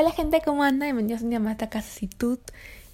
Hola 0.00 0.12
gente, 0.12 0.40
¿cómo 0.44 0.62
andan? 0.62 0.86
Bienvenidos 0.86 1.22
un 1.22 1.30
día 1.30 1.40
más 1.40 1.60
a 1.60 1.70
Casitud. 1.70 2.38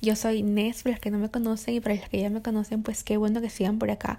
Yo 0.01 0.17
soy 0.17 0.43
Nes, 0.43 0.85
para 0.85 0.95
los 0.95 1.01
que 1.01 1.11
no 1.11 1.19
me 1.19 1.31
conocen 1.31 1.75
y 1.75 1.81
para 1.81 1.97
los 1.97 2.09
que 2.09 2.19
ya 2.19 2.31
me 2.31 2.41
conocen, 2.41 2.83
pues 2.83 3.05
qué 3.05 3.19
bueno 3.19 3.43
que 3.43 3.51
sigan 3.51 3.79
por 3.79 3.91
acá. 3.91 4.19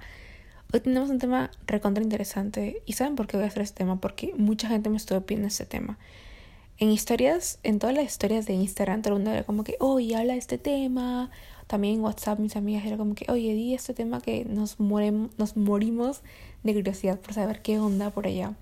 Hoy 0.71 0.81
tenemos 0.81 1.09
un 1.09 1.17
tema 1.17 1.49
recontra 1.65 2.03
interesante. 2.03 2.83
¿Y 2.85 2.93
saben 2.93 3.15
por 3.15 3.25
qué 3.25 3.37
voy 3.37 3.45
a 3.45 3.47
hacer 3.47 3.63
este 3.63 3.79
tema? 3.79 3.99
Porque 3.99 4.35
mucha 4.37 4.67
gente 4.67 4.91
me 4.91 4.97
estuvo 4.97 5.19
pidiendo 5.21 5.47
este 5.47 5.65
tema. 5.65 5.97
En 6.77 6.91
historias, 6.91 7.57
en 7.63 7.79
todas 7.79 7.95
las 7.95 8.05
historias 8.05 8.45
de 8.45 8.53
Instagram, 8.53 9.01
todo 9.01 9.15
el 9.15 9.19
mundo 9.19 9.31
era 9.31 9.43
como 9.45 9.63
que, 9.63 9.77
oye, 9.79 10.15
habla 10.15 10.33
de 10.33 10.39
este 10.39 10.59
tema. 10.59 11.31
También 11.65 11.95
en 11.95 12.01
WhatsApp 12.01 12.37
mis 12.37 12.55
amigas 12.55 12.85
era 12.85 12.97
como 12.97 13.15
que, 13.15 13.25
oye, 13.31 13.55
di 13.55 13.73
este 13.73 13.95
tema 13.95 14.21
que 14.21 14.45
nos, 14.45 14.79
nos 14.79 15.57
morimos 15.57 16.21
de 16.61 16.73
curiosidad 16.75 17.19
por 17.19 17.33
saber 17.33 17.63
qué 17.63 17.79
onda 17.79 18.11
por 18.11 18.27
allá. 18.27 18.53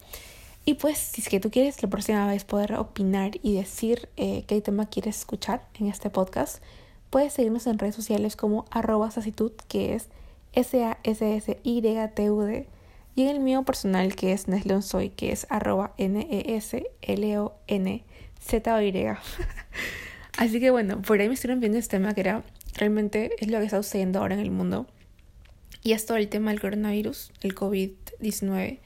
Y 0.66 0.76
pues, 0.76 0.98
si 0.98 1.22
es 1.22 1.28
que 1.28 1.40
tú 1.40 1.52
quieres 1.52 1.82
la 1.84 1.90
próxima 1.90 2.28
vez 2.28 2.46
poder 2.46 2.76
opinar 2.76 3.32
y 3.42 3.56
decir 3.56 4.08
eh, 4.16 4.46
qué 4.48 4.62
tema 4.62 4.86
quieres 4.86 5.18
escuchar 5.20 5.68
en 5.78 5.88
este 5.88 6.10
podcast, 6.10 6.64
puedes 7.10 7.34
seguirnos 7.34 7.68
en 7.68 7.80
redes 7.80 7.96
sociales 7.96 8.38
como 8.38 8.66
arroba 8.72 9.12
sacitud, 9.12 9.52
que 9.68 9.94
es 9.94 10.08
S-A-S-S-Y-T-U-D, 10.54 11.58
y 13.16 13.24
en 13.24 13.30
el 13.30 13.40
mío 13.40 13.64
personal, 13.64 14.16
que 14.16 14.32
es 14.32 14.48
Neslonsoy, 14.48 15.10
que 15.10 15.32
es 15.32 15.46
N-E-S-L-O-N-Z-O-Y. 15.50 16.28
Así 20.38 20.60
que 20.60 20.72
bueno, 20.72 21.02
por 21.02 21.20
ahí 21.20 21.28
me 21.28 21.36
estuvieron 21.36 21.60
viendo 21.60 21.78
este 21.78 21.98
tema 21.98 22.16
que 22.16 22.22
era 22.22 22.44
realmente 22.76 23.32
es 23.38 23.50
lo 23.50 23.60
que 23.60 23.66
está 23.66 23.84
sucediendo 23.84 24.20
ahora 24.20 24.34
en 24.34 24.40
el 24.40 24.50
mundo. 24.50 24.88
Y 25.84 25.92
es 25.92 26.06
todo 26.06 26.18
el 26.18 26.30
tema 26.30 26.50
del 26.52 26.62
coronavirus, 26.62 27.32
el 27.42 27.54
COVID-19 27.54 28.80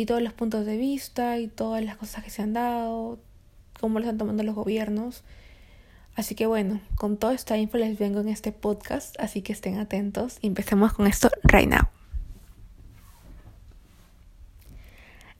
y 0.00 0.06
todos 0.06 0.22
los 0.22 0.32
puntos 0.32 0.64
de 0.64 0.78
vista 0.78 1.38
y 1.38 1.46
todas 1.46 1.84
las 1.84 1.98
cosas 1.98 2.24
que 2.24 2.30
se 2.30 2.40
han 2.40 2.54
dado, 2.54 3.18
cómo 3.78 3.98
lo 3.98 4.06
están 4.06 4.16
tomando 4.16 4.42
los 4.42 4.54
gobiernos. 4.54 5.24
Así 6.16 6.34
que 6.34 6.46
bueno, 6.46 6.80
con 6.94 7.18
toda 7.18 7.34
esta 7.34 7.58
info 7.58 7.76
les 7.76 7.98
vengo 7.98 8.20
en 8.20 8.30
este 8.30 8.50
podcast, 8.50 9.14
así 9.20 9.42
que 9.42 9.52
estén 9.52 9.78
atentos 9.78 10.38
y 10.40 10.46
empecemos 10.46 10.94
con 10.94 11.06
esto 11.06 11.30
right 11.42 11.68
now. 11.68 11.82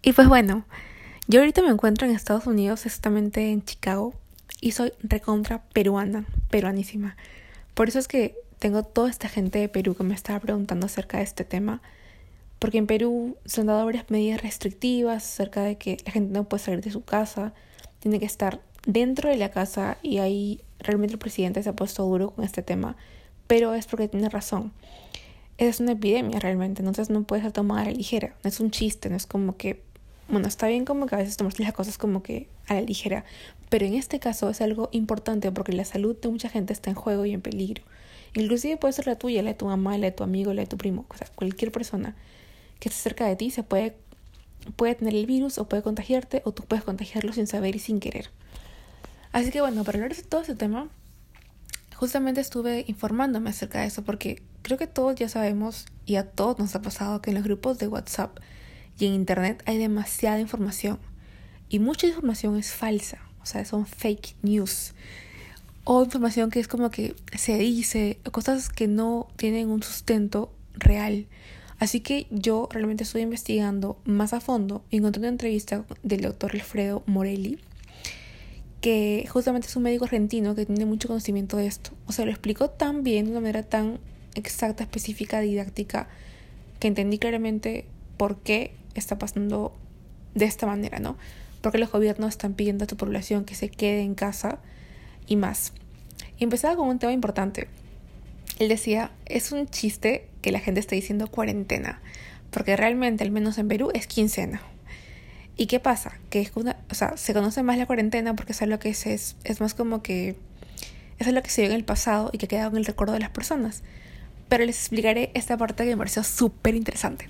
Y 0.02 0.12
pues 0.12 0.28
bueno, 0.28 0.66
yo 1.26 1.40
ahorita 1.40 1.62
me 1.62 1.70
encuentro 1.70 2.06
en 2.06 2.14
Estados 2.14 2.46
Unidos, 2.46 2.84
exactamente 2.84 3.52
en 3.52 3.64
Chicago, 3.64 4.12
y 4.60 4.72
soy 4.72 4.92
recontra 5.02 5.62
peruana, 5.72 6.26
peruanísima. 6.50 7.16
Por 7.72 7.88
eso 7.88 7.98
es 7.98 8.08
que 8.08 8.36
tengo 8.58 8.82
toda 8.82 9.08
esta 9.08 9.30
gente 9.30 9.58
de 9.58 9.70
Perú 9.70 9.94
que 9.94 10.04
me 10.04 10.14
estaba 10.14 10.38
preguntando 10.38 10.84
acerca 10.84 11.16
de 11.16 11.24
este 11.24 11.44
tema 11.46 11.80
porque 12.60 12.78
en 12.78 12.86
Perú 12.86 13.38
se 13.46 13.62
han 13.62 13.66
dado 13.66 13.84
varias 13.86 14.10
medidas 14.10 14.42
restrictivas 14.42 15.24
acerca 15.24 15.62
de 15.62 15.78
que 15.78 15.96
la 16.04 16.12
gente 16.12 16.32
no 16.32 16.44
puede 16.44 16.62
salir 16.62 16.82
de 16.82 16.90
su 16.90 17.02
casa, 17.02 17.54
tiene 18.00 18.20
que 18.20 18.26
estar 18.26 18.60
dentro 18.86 19.30
de 19.30 19.36
la 19.36 19.50
casa 19.50 19.96
y 20.02 20.18
ahí 20.18 20.60
realmente 20.78 21.14
el 21.14 21.18
presidente 21.18 21.62
se 21.62 21.70
ha 21.70 21.72
puesto 21.74 22.04
duro 22.04 22.30
con 22.30 22.44
este 22.44 22.62
tema, 22.62 22.96
pero 23.46 23.74
es 23.74 23.86
porque 23.86 24.08
tiene 24.08 24.28
razón. 24.28 24.72
Es 25.56 25.80
una 25.80 25.92
epidemia 25.92 26.38
realmente, 26.38 26.82
entonces 26.82 27.08
no 27.08 27.22
puede 27.24 27.42
ser 27.42 27.52
tomada 27.52 27.82
a 27.82 27.84
la 27.86 27.92
ligera, 27.92 28.36
no 28.44 28.48
es 28.48 28.60
un 28.60 28.70
chiste, 28.70 29.08
no 29.08 29.16
es 29.16 29.26
como 29.26 29.56
que, 29.56 29.82
bueno, 30.28 30.46
está 30.46 30.68
bien 30.68 30.84
como 30.84 31.06
que 31.06 31.14
a 31.14 31.18
veces 31.18 31.38
tomas 31.38 31.58
las 31.58 31.72
cosas 31.72 31.96
como 31.96 32.22
que 32.22 32.46
a 32.66 32.74
la 32.74 32.82
ligera, 32.82 33.24
pero 33.70 33.86
en 33.86 33.94
este 33.94 34.20
caso 34.20 34.50
es 34.50 34.60
algo 34.60 34.90
importante 34.92 35.50
porque 35.50 35.72
la 35.72 35.86
salud 35.86 36.14
de 36.20 36.28
mucha 36.28 36.50
gente 36.50 36.74
está 36.74 36.90
en 36.90 36.96
juego 36.96 37.24
y 37.24 37.32
en 37.32 37.40
peligro. 37.40 37.82
Inclusive 38.34 38.76
puede 38.76 38.92
ser 38.92 39.06
la 39.06 39.16
tuya, 39.16 39.42
la 39.42 39.50
de 39.50 39.54
tu 39.54 39.64
mamá, 39.64 39.96
la 39.96 40.06
de 40.06 40.12
tu 40.12 40.24
amigo, 40.24 40.52
la 40.52 40.60
de 40.60 40.66
tu 40.66 40.76
primo, 40.76 41.06
o 41.08 41.16
sea, 41.16 41.26
cualquier 41.34 41.72
persona 41.72 42.16
que 42.80 42.88
esté 42.88 43.00
cerca 43.00 43.26
de 43.26 43.36
ti 43.36 43.50
se 43.50 43.62
puede, 43.62 43.96
puede 44.76 44.96
tener 44.96 45.14
el 45.14 45.26
virus 45.26 45.58
o 45.58 45.68
puede 45.68 45.82
contagiarte 45.82 46.42
o 46.44 46.52
tú 46.52 46.64
puedes 46.64 46.84
contagiarlo 46.84 47.32
sin 47.32 47.46
saber 47.46 47.76
y 47.76 47.78
sin 47.78 48.00
querer. 48.00 48.30
Así 49.32 49.50
que 49.50 49.60
bueno, 49.60 49.84
para 49.84 49.98
hablar 49.98 50.16
de 50.16 50.22
todo 50.22 50.40
ese 50.40 50.56
tema, 50.56 50.88
justamente 51.94 52.40
estuve 52.40 52.84
informándome 52.88 53.50
acerca 53.50 53.80
de 53.80 53.86
eso 53.86 54.02
porque 54.02 54.42
creo 54.62 54.78
que 54.78 54.86
todos 54.86 55.14
ya 55.14 55.28
sabemos 55.28 55.86
y 56.06 56.16
a 56.16 56.24
todos 56.28 56.58
nos 56.58 56.74
ha 56.74 56.82
pasado 56.82 57.22
que 57.22 57.30
en 57.30 57.36
los 57.36 57.44
grupos 57.44 57.78
de 57.78 57.86
WhatsApp 57.86 58.38
y 58.98 59.06
en 59.06 59.14
Internet 59.14 59.62
hay 59.66 59.78
demasiada 59.78 60.40
información 60.40 60.98
y 61.68 61.78
mucha 61.78 62.08
información 62.08 62.58
es 62.58 62.72
falsa, 62.72 63.18
o 63.42 63.46
sea, 63.46 63.64
son 63.64 63.86
fake 63.86 64.34
news 64.42 64.94
o 65.84 66.04
información 66.04 66.50
que 66.50 66.60
es 66.60 66.68
como 66.68 66.90
que 66.90 67.14
se 67.36 67.58
dice, 67.58 68.18
cosas 68.32 68.68
que 68.68 68.86
no 68.86 69.28
tienen 69.36 69.70
un 69.70 69.82
sustento 69.82 70.52
real. 70.74 71.26
Así 71.80 72.00
que 72.00 72.26
yo 72.30 72.68
realmente 72.70 73.04
estoy 73.04 73.22
investigando 73.22 73.98
más 74.04 74.34
a 74.34 74.40
fondo 74.40 74.84
y 74.90 74.98
encontré 74.98 75.20
una 75.20 75.30
entrevista 75.30 75.86
del 76.02 76.20
doctor 76.20 76.52
Alfredo 76.52 77.02
Morelli, 77.06 77.58
que 78.82 79.26
justamente 79.30 79.66
es 79.66 79.76
un 79.76 79.84
médico 79.84 80.04
argentino 80.04 80.54
que 80.54 80.66
tiene 80.66 80.84
mucho 80.84 81.08
conocimiento 81.08 81.56
de 81.56 81.66
esto. 81.66 81.92
O 82.06 82.12
sea, 82.12 82.26
lo 82.26 82.32
explicó 82.32 82.68
tan 82.68 83.02
bien, 83.02 83.24
de 83.24 83.30
una 83.30 83.40
manera 83.40 83.62
tan 83.62 83.98
exacta, 84.34 84.84
específica, 84.84 85.40
didáctica, 85.40 86.06
que 86.80 86.88
entendí 86.88 87.18
claramente 87.18 87.86
por 88.18 88.36
qué 88.40 88.74
está 88.94 89.18
pasando 89.18 89.72
de 90.34 90.44
esta 90.44 90.66
manera, 90.66 90.98
¿no? 90.98 91.16
Porque 91.62 91.78
los 91.78 91.90
gobiernos 91.90 92.28
están 92.28 92.52
pidiendo 92.52 92.84
a 92.84 92.88
su 92.88 92.98
población 92.98 93.46
que 93.46 93.54
se 93.54 93.70
quede 93.70 94.02
en 94.02 94.14
casa 94.14 94.58
y 95.26 95.36
más. 95.36 95.72
Y 96.38 96.44
empezaba 96.44 96.76
con 96.76 96.88
un 96.88 96.98
tema 96.98 97.14
importante. 97.14 97.68
Él 98.60 98.68
decía, 98.68 99.10
es 99.24 99.52
un 99.52 99.68
chiste 99.68 100.28
que 100.42 100.52
la 100.52 100.60
gente 100.60 100.80
está 100.80 100.94
diciendo 100.94 101.28
cuarentena, 101.28 101.98
porque 102.50 102.76
realmente, 102.76 103.24
al 103.24 103.30
menos 103.30 103.56
en 103.56 103.68
Perú, 103.68 103.90
es 103.94 104.06
quincena. 104.06 104.60
¿Y 105.56 105.66
qué 105.66 105.80
pasa? 105.80 106.18
Que 106.28 106.42
es 106.42 106.52
una, 106.54 106.76
o 106.90 106.94
sea, 106.94 107.16
se 107.16 107.32
conoce 107.32 107.62
más 107.62 107.78
la 107.78 107.86
cuarentena 107.86 108.36
porque 108.36 108.52
es 108.52 108.60
algo 108.60 108.78
que 108.78 108.90
es, 108.90 109.06
es 109.06 109.60
más 109.62 109.72
como 109.72 110.02
que 110.02 110.36
es 111.18 111.26
algo 111.26 111.42
que 111.42 111.48
se 111.48 111.62
vio 111.62 111.70
en 111.70 111.76
el 111.76 111.84
pasado 111.84 112.28
y 112.34 112.38
que 112.38 112.48
queda 112.48 112.66
en 112.66 112.76
el 112.76 112.84
recuerdo 112.84 113.14
de 113.14 113.20
las 113.20 113.30
personas. 113.30 113.82
Pero 114.50 114.66
les 114.66 114.78
explicaré 114.78 115.30
esta 115.32 115.56
parte 115.56 115.84
que 115.84 115.90
me 115.90 115.96
pareció 115.96 116.22
súper 116.22 116.74
interesante. 116.74 117.28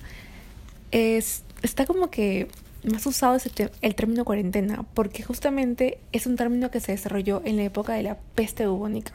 Es, 0.91 1.43
está 1.61 1.85
como 1.85 2.09
que 2.09 2.49
más 2.83 3.05
usado 3.05 3.37
el 3.81 3.95
término 3.95 4.25
cuarentena 4.25 4.83
porque 4.93 5.23
justamente 5.23 5.97
es 6.11 6.25
un 6.25 6.35
término 6.35 6.71
que 6.71 6.81
se 6.81 6.91
desarrolló 6.91 7.41
en 7.45 7.55
la 7.55 7.63
época 7.63 7.93
de 7.93 8.03
la 8.03 8.17
peste 8.35 8.67
bubónica. 8.67 9.13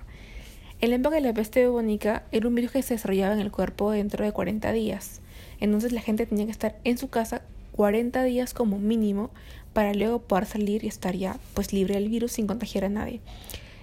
En 0.81 0.91
la 0.91 0.97
época 0.97 1.17
de 1.17 1.23
la 1.23 1.33
peste 1.33 1.67
bubónica 1.67 2.25
era 2.33 2.47
un 2.47 2.55
virus 2.55 2.73
que 2.73 2.83
se 2.83 2.95
desarrollaba 2.95 3.33
en 3.33 3.41
el 3.41 3.51
cuerpo 3.51 3.91
dentro 3.91 4.25
de 4.25 4.33
40 4.33 4.73
días. 4.73 5.21
Entonces 5.59 5.93
la 5.93 6.03
gente 6.03 6.27
tenía 6.27 6.45
que 6.45 6.53
estar 6.53 6.77
en 6.85 6.99
su 6.99 7.09
casa 7.09 7.43
40 7.73 8.23
días 8.25 8.53
como 8.53 8.79
mínimo 8.79 9.31
para 9.73 9.95
luego 9.95 10.21
poder 10.21 10.47
salir 10.47 10.85
y 10.85 10.89
estar 10.89 11.15
ya 11.15 11.39
pues 11.55 11.73
libre 11.73 11.95
del 11.95 12.09
virus 12.09 12.33
sin 12.33 12.47
contagiar 12.47 12.85
a 12.85 12.89
nadie. 12.91 13.21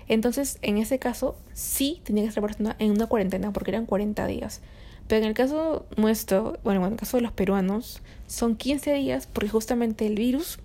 Entonces, 0.07 0.57
en 0.61 0.77
ese 0.77 0.99
caso, 0.99 1.35
sí 1.53 2.01
tenía 2.03 2.23
que 2.23 2.29
estar 2.29 2.43
persona 2.43 2.75
en 2.79 2.91
una 2.91 3.07
cuarentena 3.07 3.53
porque 3.53 3.71
eran 3.71 3.85
40 3.85 4.27
días. 4.27 4.61
Pero 5.07 5.21
en 5.21 5.27
el 5.27 5.33
caso 5.33 5.85
nuestro, 5.97 6.57
bueno, 6.63 6.85
en 6.85 6.93
el 6.93 6.99
caso 6.99 7.17
de 7.17 7.23
los 7.23 7.31
peruanos, 7.31 8.01
son 8.27 8.55
15 8.55 8.93
días 8.93 9.27
porque 9.31 9.49
justamente 9.49 10.05
el 10.05 10.15
virus 10.15 10.59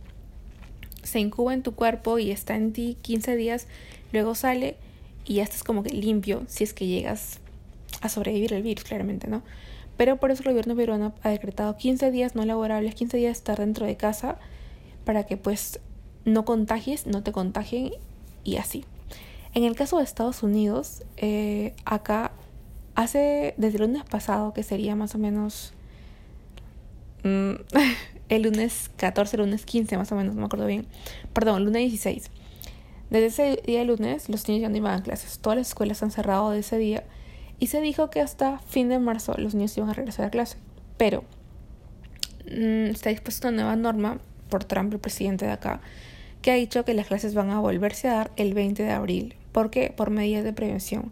se 1.02 1.20
incuba 1.20 1.54
en 1.54 1.62
tu 1.62 1.74
cuerpo 1.74 2.18
y 2.18 2.30
está 2.30 2.56
en 2.56 2.72
ti 2.72 2.96
15 3.02 3.36
días, 3.36 3.66
luego 4.12 4.34
sale 4.34 4.76
y 5.28 5.34
ya 5.34 5.42
estás 5.42 5.62
como 5.62 5.82
que 5.82 5.90
limpio 5.90 6.42
si 6.48 6.64
es 6.64 6.72
que 6.72 6.86
llegas 6.86 7.38
a 8.00 8.08
sobrevivir 8.08 8.54
el 8.54 8.62
virus, 8.62 8.84
claramente, 8.84 9.28
¿no? 9.28 9.42
Pero 9.98 10.16
por 10.16 10.30
eso 10.30 10.42
el 10.44 10.50
gobierno 10.50 10.74
peruano 10.74 11.12
ha 11.22 11.28
decretado 11.28 11.76
15 11.76 12.10
días 12.10 12.34
no 12.34 12.44
laborables, 12.44 12.94
15 12.94 13.18
días 13.18 13.36
estar 13.36 13.58
dentro 13.58 13.84
de 13.84 13.96
casa 13.96 14.38
para 15.04 15.24
que 15.24 15.36
pues 15.36 15.80
no 16.24 16.44
contagies, 16.44 17.06
no 17.06 17.22
te 17.22 17.32
contagien 17.32 17.92
y 18.42 18.56
así. 18.56 18.84
En 19.54 19.64
el 19.64 19.76
caso 19.76 19.98
de 19.98 20.04
Estados 20.04 20.42
Unidos, 20.42 21.02
eh, 21.18 21.74
acá 21.84 22.32
hace 22.94 23.54
desde 23.58 23.76
el 23.76 23.82
lunes 23.82 24.04
pasado, 24.04 24.54
que 24.54 24.62
sería 24.62 24.96
más 24.96 25.14
o 25.14 25.18
menos 25.18 25.74
mm, 27.24 27.52
el 28.30 28.42
lunes 28.42 28.90
14, 28.96 29.36
el 29.36 29.42
lunes 29.42 29.66
15 29.66 29.98
más 29.98 30.10
o 30.10 30.14
menos, 30.14 30.34
no 30.34 30.40
me 30.40 30.46
acuerdo 30.46 30.66
bien, 30.66 30.86
perdón, 31.34 31.58
el 31.58 31.64
lunes 31.64 31.82
16 31.90 32.30
desde 33.10 33.26
ese 33.26 33.62
día 33.64 33.84
lunes, 33.84 34.28
los 34.28 34.46
niños 34.48 34.62
ya 34.62 34.68
no 34.68 34.76
iban 34.76 35.00
a 35.00 35.02
clases. 35.02 35.38
Todas 35.38 35.58
las 35.58 35.68
escuelas 35.68 36.02
han 36.02 36.10
cerrado 36.10 36.50
de 36.50 36.60
ese 36.60 36.76
día 36.78 37.04
y 37.58 37.68
se 37.68 37.80
dijo 37.80 38.10
que 38.10 38.20
hasta 38.20 38.58
fin 38.60 38.88
de 38.88 38.98
marzo 38.98 39.34
los 39.38 39.54
niños 39.54 39.76
iban 39.76 39.90
a 39.90 39.94
regresar 39.94 40.26
a 40.26 40.30
clase. 40.30 40.58
Pero 40.96 41.24
mmm, 42.50 42.86
está 42.90 43.10
dispuesta 43.10 43.48
una 43.48 43.56
nueva 43.62 43.76
norma 43.76 44.18
por 44.50 44.64
Trump, 44.64 44.92
el 44.92 44.98
presidente 44.98 45.46
de 45.46 45.52
acá, 45.52 45.80
que 46.42 46.50
ha 46.50 46.54
dicho 46.54 46.84
que 46.84 46.94
las 46.94 47.06
clases 47.06 47.34
van 47.34 47.50
a 47.50 47.60
volverse 47.60 48.08
a 48.08 48.14
dar 48.14 48.30
el 48.36 48.54
20 48.54 48.82
de 48.82 48.90
abril. 48.90 49.36
¿Por 49.52 49.70
qué? 49.70 49.92
Por 49.94 50.10
medidas 50.10 50.44
de 50.44 50.52
prevención. 50.52 51.10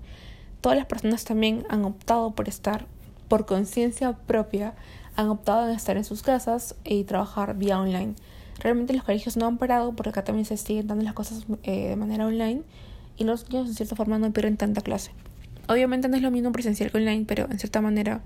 Todas 0.60 0.78
las 0.78 0.86
personas 0.86 1.24
también 1.24 1.64
han 1.68 1.84
optado 1.84 2.34
por 2.34 2.48
estar, 2.48 2.86
por 3.28 3.46
conciencia 3.46 4.12
propia, 4.12 4.74
han 5.16 5.28
optado 5.28 5.68
en 5.68 5.74
estar 5.74 5.96
en 5.96 6.04
sus 6.04 6.22
casas 6.22 6.74
y 6.84 7.04
trabajar 7.04 7.56
vía 7.56 7.80
online. 7.80 8.14
Realmente 8.58 8.92
los 8.92 9.04
colegios 9.04 9.36
no 9.36 9.46
han 9.46 9.58
parado 9.58 9.92
porque 9.92 10.10
acá 10.10 10.24
también 10.24 10.46
se 10.46 10.56
siguen 10.56 10.86
dando 10.86 11.04
las 11.04 11.14
cosas 11.14 11.46
eh, 11.62 11.88
de 11.88 11.96
manera 11.96 12.26
online 12.26 12.62
y 13.16 13.24
los 13.24 13.48
niños 13.50 13.68
en 13.68 13.74
cierta 13.74 13.96
forma 13.96 14.18
no 14.18 14.32
pierden 14.32 14.56
tanta 14.56 14.80
clase. 14.80 15.10
Obviamente 15.68 16.08
no 16.08 16.16
es 16.16 16.22
lo 16.22 16.30
mismo 16.30 16.52
presencial 16.52 16.90
que 16.90 16.98
online, 16.98 17.24
pero 17.26 17.50
en 17.50 17.58
cierta 17.58 17.80
manera 17.80 18.22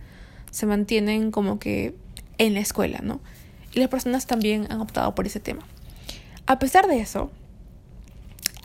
se 0.50 0.66
mantienen 0.66 1.30
como 1.30 1.58
que 1.58 1.94
en 2.38 2.54
la 2.54 2.60
escuela, 2.60 3.00
¿no? 3.02 3.20
Y 3.72 3.80
las 3.80 3.88
personas 3.88 4.26
también 4.26 4.66
han 4.70 4.80
optado 4.80 5.14
por 5.14 5.26
ese 5.26 5.40
tema. 5.40 5.62
A 6.46 6.58
pesar 6.58 6.86
de 6.86 7.00
eso, 7.00 7.30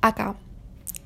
acá, 0.01 0.35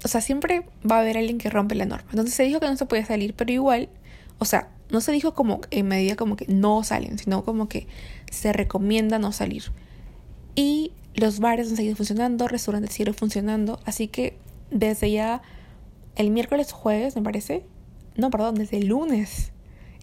o 0.04 0.08
sea, 0.08 0.22
siempre 0.22 0.66
va 0.90 0.98
a 0.98 1.00
haber 1.02 1.18
alguien 1.18 1.38
que 1.38 1.50
rompe 1.50 1.76
la 1.76 1.86
norma. 1.86 2.08
Entonces 2.10 2.34
se 2.34 2.44
dijo 2.44 2.60
que 2.60 2.68
no 2.68 2.78
se 2.78 2.86
puede 2.86 3.06
salir, 3.06 3.34
pero 3.34 3.52
igual, 3.52 3.90
o 4.38 4.46
sea, 4.46 4.70
no 4.90 5.02
se 5.02 5.12
dijo 5.12 5.34
como 5.34 5.62
en 5.72 5.88
medida 5.88 6.16
como 6.16 6.36
que 6.36 6.46
no 6.48 6.84
salen, 6.84 7.18
sino 7.18 7.44
como 7.44 7.68
que 7.68 7.88
se 8.32 8.54
recomienda 8.54 9.20
no 9.20 9.32
salir. 9.32 9.66
Y 10.60 10.92
los 11.16 11.40
bares 11.40 11.70
han 11.70 11.78
seguido 11.78 11.96
funcionando, 11.96 12.50
restaurantes 12.50 12.94
siguen 12.94 13.14
funcionando, 13.14 13.80
así 13.86 14.10
que 14.10 14.36
desde 14.72 15.10
ya 15.10 15.42
el 16.18 16.32
miércoles 16.32 16.74
jueves, 16.74 17.16
me 17.16 17.22
parece, 17.22 17.64
no, 18.18 18.30
perdón, 18.30 18.56
desde 18.56 18.76
el 18.76 18.88
lunes, 18.88 19.54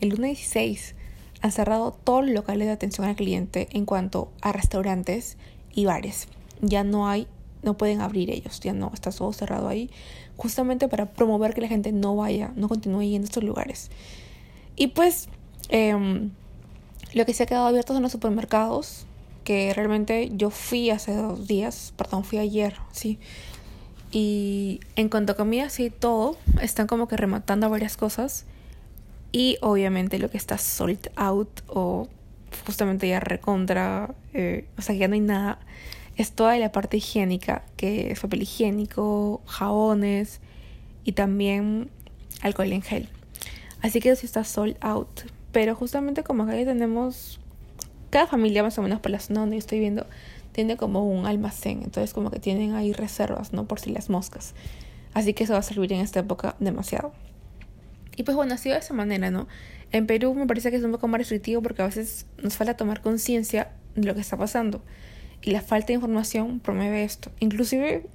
el 0.00 0.08
lunes 0.08 0.38
16, 0.38 0.94
han 1.42 1.52
cerrado 1.52 1.92
todos 1.92 2.24
los 2.24 2.32
locales 2.32 2.68
de 2.68 2.72
atención 2.72 3.06
al 3.06 3.16
cliente 3.16 3.68
en 3.72 3.84
cuanto 3.84 4.32
a 4.40 4.52
restaurantes 4.52 5.36
y 5.74 5.84
bares. 5.84 6.26
Ya 6.62 6.84
no 6.84 7.06
hay, 7.06 7.26
no 7.62 7.76
pueden 7.76 8.00
abrir 8.00 8.30
ellos, 8.30 8.60
ya 8.60 8.72
no, 8.72 8.90
está 8.94 9.12
todo 9.12 9.34
cerrado 9.34 9.68
ahí, 9.68 9.90
justamente 10.38 10.88
para 10.88 11.04
promover 11.04 11.52
que 11.52 11.60
la 11.60 11.68
gente 11.68 11.92
no 11.92 12.16
vaya, 12.16 12.54
no 12.56 12.70
continúe 12.70 13.02
yendo 13.02 13.26
a 13.26 13.28
estos 13.28 13.44
lugares. 13.44 13.90
Y 14.74 14.86
pues, 14.86 15.28
em, 15.68 16.30
lo 17.12 17.26
que 17.26 17.34
se 17.34 17.42
ha 17.42 17.46
quedado 17.46 17.66
abierto 17.66 17.92
son 17.92 18.02
los 18.02 18.12
supermercados, 18.12 19.04
que 19.46 19.72
realmente 19.72 20.32
yo 20.34 20.50
fui 20.50 20.90
hace 20.90 21.14
dos 21.14 21.46
días, 21.46 21.94
perdón, 21.96 22.24
fui 22.24 22.38
ayer, 22.38 22.74
sí. 22.90 23.20
Y 24.10 24.80
en 24.96 25.08
cuanto 25.08 25.32
a 25.32 25.36
comida, 25.36 25.70
sí, 25.70 25.90
todo, 25.90 26.36
están 26.60 26.88
como 26.88 27.06
que 27.06 27.16
rematando 27.16 27.70
varias 27.70 27.96
cosas. 27.96 28.44
Y 29.30 29.56
obviamente 29.60 30.18
lo 30.18 30.30
que 30.30 30.36
está 30.36 30.58
sold 30.58 31.10
out 31.14 31.60
o 31.68 32.08
justamente 32.66 33.06
ya 33.06 33.20
recontra, 33.20 34.16
eh, 34.34 34.66
o 34.76 34.82
sea, 34.82 34.96
ya 34.96 35.06
no 35.06 35.14
hay 35.14 35.20
nada, 35.20 35.60
es 36.16 36.32
toda 36.32 36.58
la 36.58 36.72
parte 36.72 36.96
higiénica, 36.96 37.62
que 37.76 38.10
es 38.10 38.18
papel 38.18 38.42
higiénico, 38.42 39.42
jabones 39.46 40.40
y 41.04 41.12
también 41.12 41.88
alcohol 42.42 42.72
en 42.72 42.82
gel. 42.82 43.08
Así 43.80 44.00
que 44.00 44.10
eso 44.10 44.22
sí 44.22 44.26
está 44.26 44.42
sold 44.42 44.76
out. 44.80 45.20
Pero 45.52 45.76
justamente 45.76 46.24
como 46.24 46.42
acá 46.42 46.56
ya 46.56 46.64
tenemos, 46.64 47.38
cada 48.16 48.26
familia 48.26 48.62
más 48.62 48.78
o 48.78 48.82
menos 48.82 49.00
por 49.00 49.10
la 49.10 49.20
zona 49.20 49.40
donde 49.40 49.56
yo 49.56 49.58
estoy 49.58 49.78
viendo, 49.78 50.06
tiene 50.52 50.78
como 50.78 51.04
un 51.04 51.26
almacén. 51.26 51.82
Entonces 51.82 52.14
como 52.14 52.30
que 52.30 52.40
tienen 52.40 52.72
ahí 52.72 52.94
reservas, 52.94 53.52
¿no? 53.52 53.68
Por 53.68 53.78
si 53.78 53.92
las 53.92 54.08
moscas. 54.08 54.54
Así 55.12 55.34
que 55.34 55.44
eso 55.44 55.52
va 55.52 55.58
a 55.58 55.62
servir 55.62 55.92
en 55.92 56.00
esta 56.00 56.20
época 56.20 56.56
demasiado. 56.58 57.12
Y 58.16 58.22
pues 58.22 58.34
bueno, 58.34 58.54
ha 58.54 58.56
sido 58.56 58.72
de 58.72 58.80
esa 58.80 58.94
manera, 58.94 59.30
¿no? 59.30 59.48
En 59.92 60.06
Perú 60.06 60.32
me 60.32 60.46
parece 60.46 60.70
que 60.70 60.78
es 60.78 60.82
un 60.82 60.92
poco 60.92 61.08
más 61.08 61.18
restrictivo 61.18 61.60
porque 61.60 61.82
a 61.82 61.84
veces 61.84 62.24
nos 62.42 62.56
falta 62.56 62.74
tomar 62.74 63.02
conciencia 63.02 63.68
de 63.96 64.06
lo 64.06 64.14
que 64.14 64.22
está 64.22 64.38
pasando. 64.38 64.80
Y 65.42 65.50
la 65.50 65.60
falta 65.60 65.88
de 65.88 65.92
información 65.92 66.60
promueve 66.60 67.04
esto. 67.04 67.30
Inclusive 67.40 68.06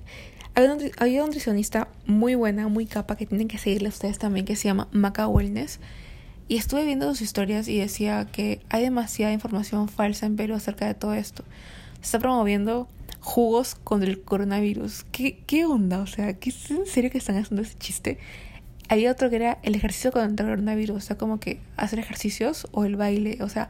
hay 0.55 0.65
una, 0.65 1.25
nutricionista 1.27 1.89
muy 2.07 2.33
buena, 2.33 2.69
muy 2.69 2.87
capa, 2.87 3.17
que 3.17 3.27
tienen 3.27 3.47
que 3.47 3.59
seguirle 3.59 3.89
a 3.89 3.91
ustedes 3.91 4.17
también, 4.17 4.47
que 4.47 4.55
se 4.55 4.63
llama 4.63 4.87
Maca 4.91 5.27
Wellness. 5.27 5.79
Y 6.51 6.57
estuve 6.57 6.83
viendo 6.83 7.07
sus 7.07 7.21
historias 7.21 7.69
y 7.69 7.79
decía 7.79 8.27
que 8.29 8.59
hay 8.67 8.83
demasiada 8.83 9.31
información 9.31 9.87
falsa 9.87 10.25
en 10.25 10.35
Perú 10.35 10.53
acerca 10.53 10.85
de 10.85 10.93
todo 10.93 11.13
esto. 11.13 11.45
Se 12.01 12.07
está 12.07 12.19
promoviendo 12.19 12.89
jugos 13.21 13.75
contra 13.75 14.09
el 14.09 14.21
coronavirus. 14.21 15.05
¿Qué, 15.13 15.45
qué 15.47 15.63
onda? 15.63 15.99
O 15.99 16.07
sea, 16.07 16.33
¿qué 16.33 16.53
en 16.71 16.85
serio 16.87 17.09
que 17.09 17.19
están 17.19 17.37
haciendo 17.37 17.61
ese 17.61 17.77
chiste? 17.77 18.19
Había 18.89 19.13
otro 19.13 19.29
que 19.29 19.37
era 19.37 19.59
el 19.63 19.75
ejercicio 19.75 20.11
contra 20.11 20.45
el 20.45 20.51
coronavirus, 20.51 20.97
o 20.97 20.99
sea, 20.99 21.17
como 21.17 21.39
que 21.39 21.61
hacer 21.77 21.99
ejercicios 21.99 22.67
o 22.71 22.83
el 22.83 22.97
baile, 22.97 23.37
o 23.39 23.47
sea, 23.47 23.69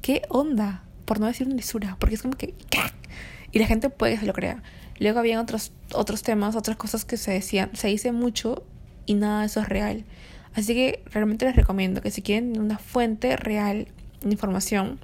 ¿qué 0.00 0.22
onda? 0.30 0.82
Por 1.04 1.20
no 1.20 1.26
decir 1.26 1.46
una 1.46 1.56
lisura, 1.56 1.98
porque 2.00 2.14
es 2.14 2.22
como 2.22 2.38
que... 2.38 2.54
Y 3.52 3.58
la 3.58 3.66
gente 3.66 3.90
puede 3.90 4.14
que 4.14 4.20
se 4.20 4.26
lo 4.26 4.32
crea. 4.32 4.62
Luego 4.98 5.18
habían 5.18 5.40
otros, 5.40 5.72
otros 5.92 6.22
temas, 6.22 6.56
otras 6.56 6.78
cosas 6.78 7.04
que 7.04 7.18
se 7.18 7.32
decían, 7.32 7.68
se 7.74 7.88
dice 7.88 8.12
mucho 8.12 8.64
y 9.04 9.12
nada 9.12 9.40
de 9.40 9.46
eso 9.48 9.60
es 9.60 9.68
real. 9.68 10.06
Así 10.54 10.74
que 10.74 11.02
realmente 11.10 11.44
les 11.44 11.56
recomiendo 11.56 12.00
que 12.00 12.10
si 12.10 12.22
quieren 12.22 12.60
una 12.60 12.78
fuente 12.78 13.36
real 13.36 13.88
de 14.22 14.30
información, 14.30 15.00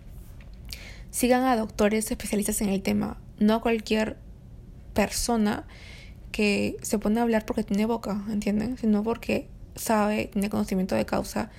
sigan 1.10 1.44
a 1.44 1.56
doctores 1.56 2.10
especialistas 2.10 2.60
en 2.60 2.68
el 2.68 2.82
tema, 2.82 3.18
no 3.38 3.54
a 3.54 3.60
cualquier 3.60 4.16
persona 4.94 5.64
que 6.30 6.76
se 6.82 6.98
pone 6.98 7.18
a 7.18 7.24
hablar 7.24 7.44
porque 7.44 7.64
tiene 7.64 7.86
boca, 7.86 8.22
¿entienden? 8.30 8.78
Sino 8.78 9.02
porque 9.02 9.48
sabe, 9.74 10.30
tiene 10.32 10.50
conocimiento 10.50 10.94
de 10.94 11.04
causa. 11.04 11.50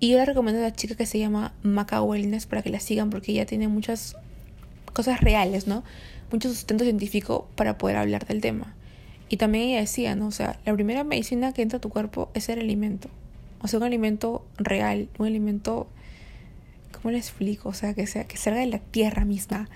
Y 0.00 0.10
yo 0.10 0.18
le 0.18 0.24
recomiendo 0.24 0.60
a 0.60 0.64
la 0.64 0.72
chica 0.72 0.94
que 0.94 1.06
se 1.06 1.18
llama 1.18 1.52
Maca 1.62 2.00
Wellness 2.02 2.46
para 2.46 2.62
que 2.62 2.70
la 2.70 2.80
sigan 2.80 3.10
porque 3.10 3.32
ella 3.32 3.46
tiene 3.46 3.68
muchas 3.68 4.16
cosas 4.92 5.20
reales, 5.20 5.66
¿no? 5.66 5.84
Mucho 6.32 6.48
sustento 6.48 6.84
científico 6.84 7.48
para 7.56 7.76
poder 7.76 7.96
hablar 7.96 8.26
del 8.26 8.40
tema. 8.40 8.74
Y 9.28 9.36
también 9.36 9.68
ella 9.68 9.80
decía, 9.80 10.14
¿no? 10.16 10.28
O 10.28 10.30
sea, 10.30 10.58
la 10.64 10.74
primera 10.74 11.04
medicina 11.04 11.52
que 11.52 11.62
entra 11.62 11.78
a 11.78 11.80
tu 11.80 11.90
cuerpo 11.90 12.30
es 12.34 12.48
el 12.48 12.60
alimento. 12.60 13.08
O 13.60 13.68
sea, 13.68 13.78
un 13.78 13.84
alimento 13.84 14.44
real, 14.56 15.08
un 15.18 15.26
alimento, 15.26 15.88
¿cómo 16.92 17.10
le 17.10 17.18
explico? 17.18 17.68
O 17.70 17.74
sea, 17.74 17.94
que, 17.94 18.06
sea, 18.06 18.24
que 18.24 18.36
salga 18.36 18.60
de 18.60 18.66
la 18.66 18.78
tierra 18.78 19.24
misma 19.24 19.68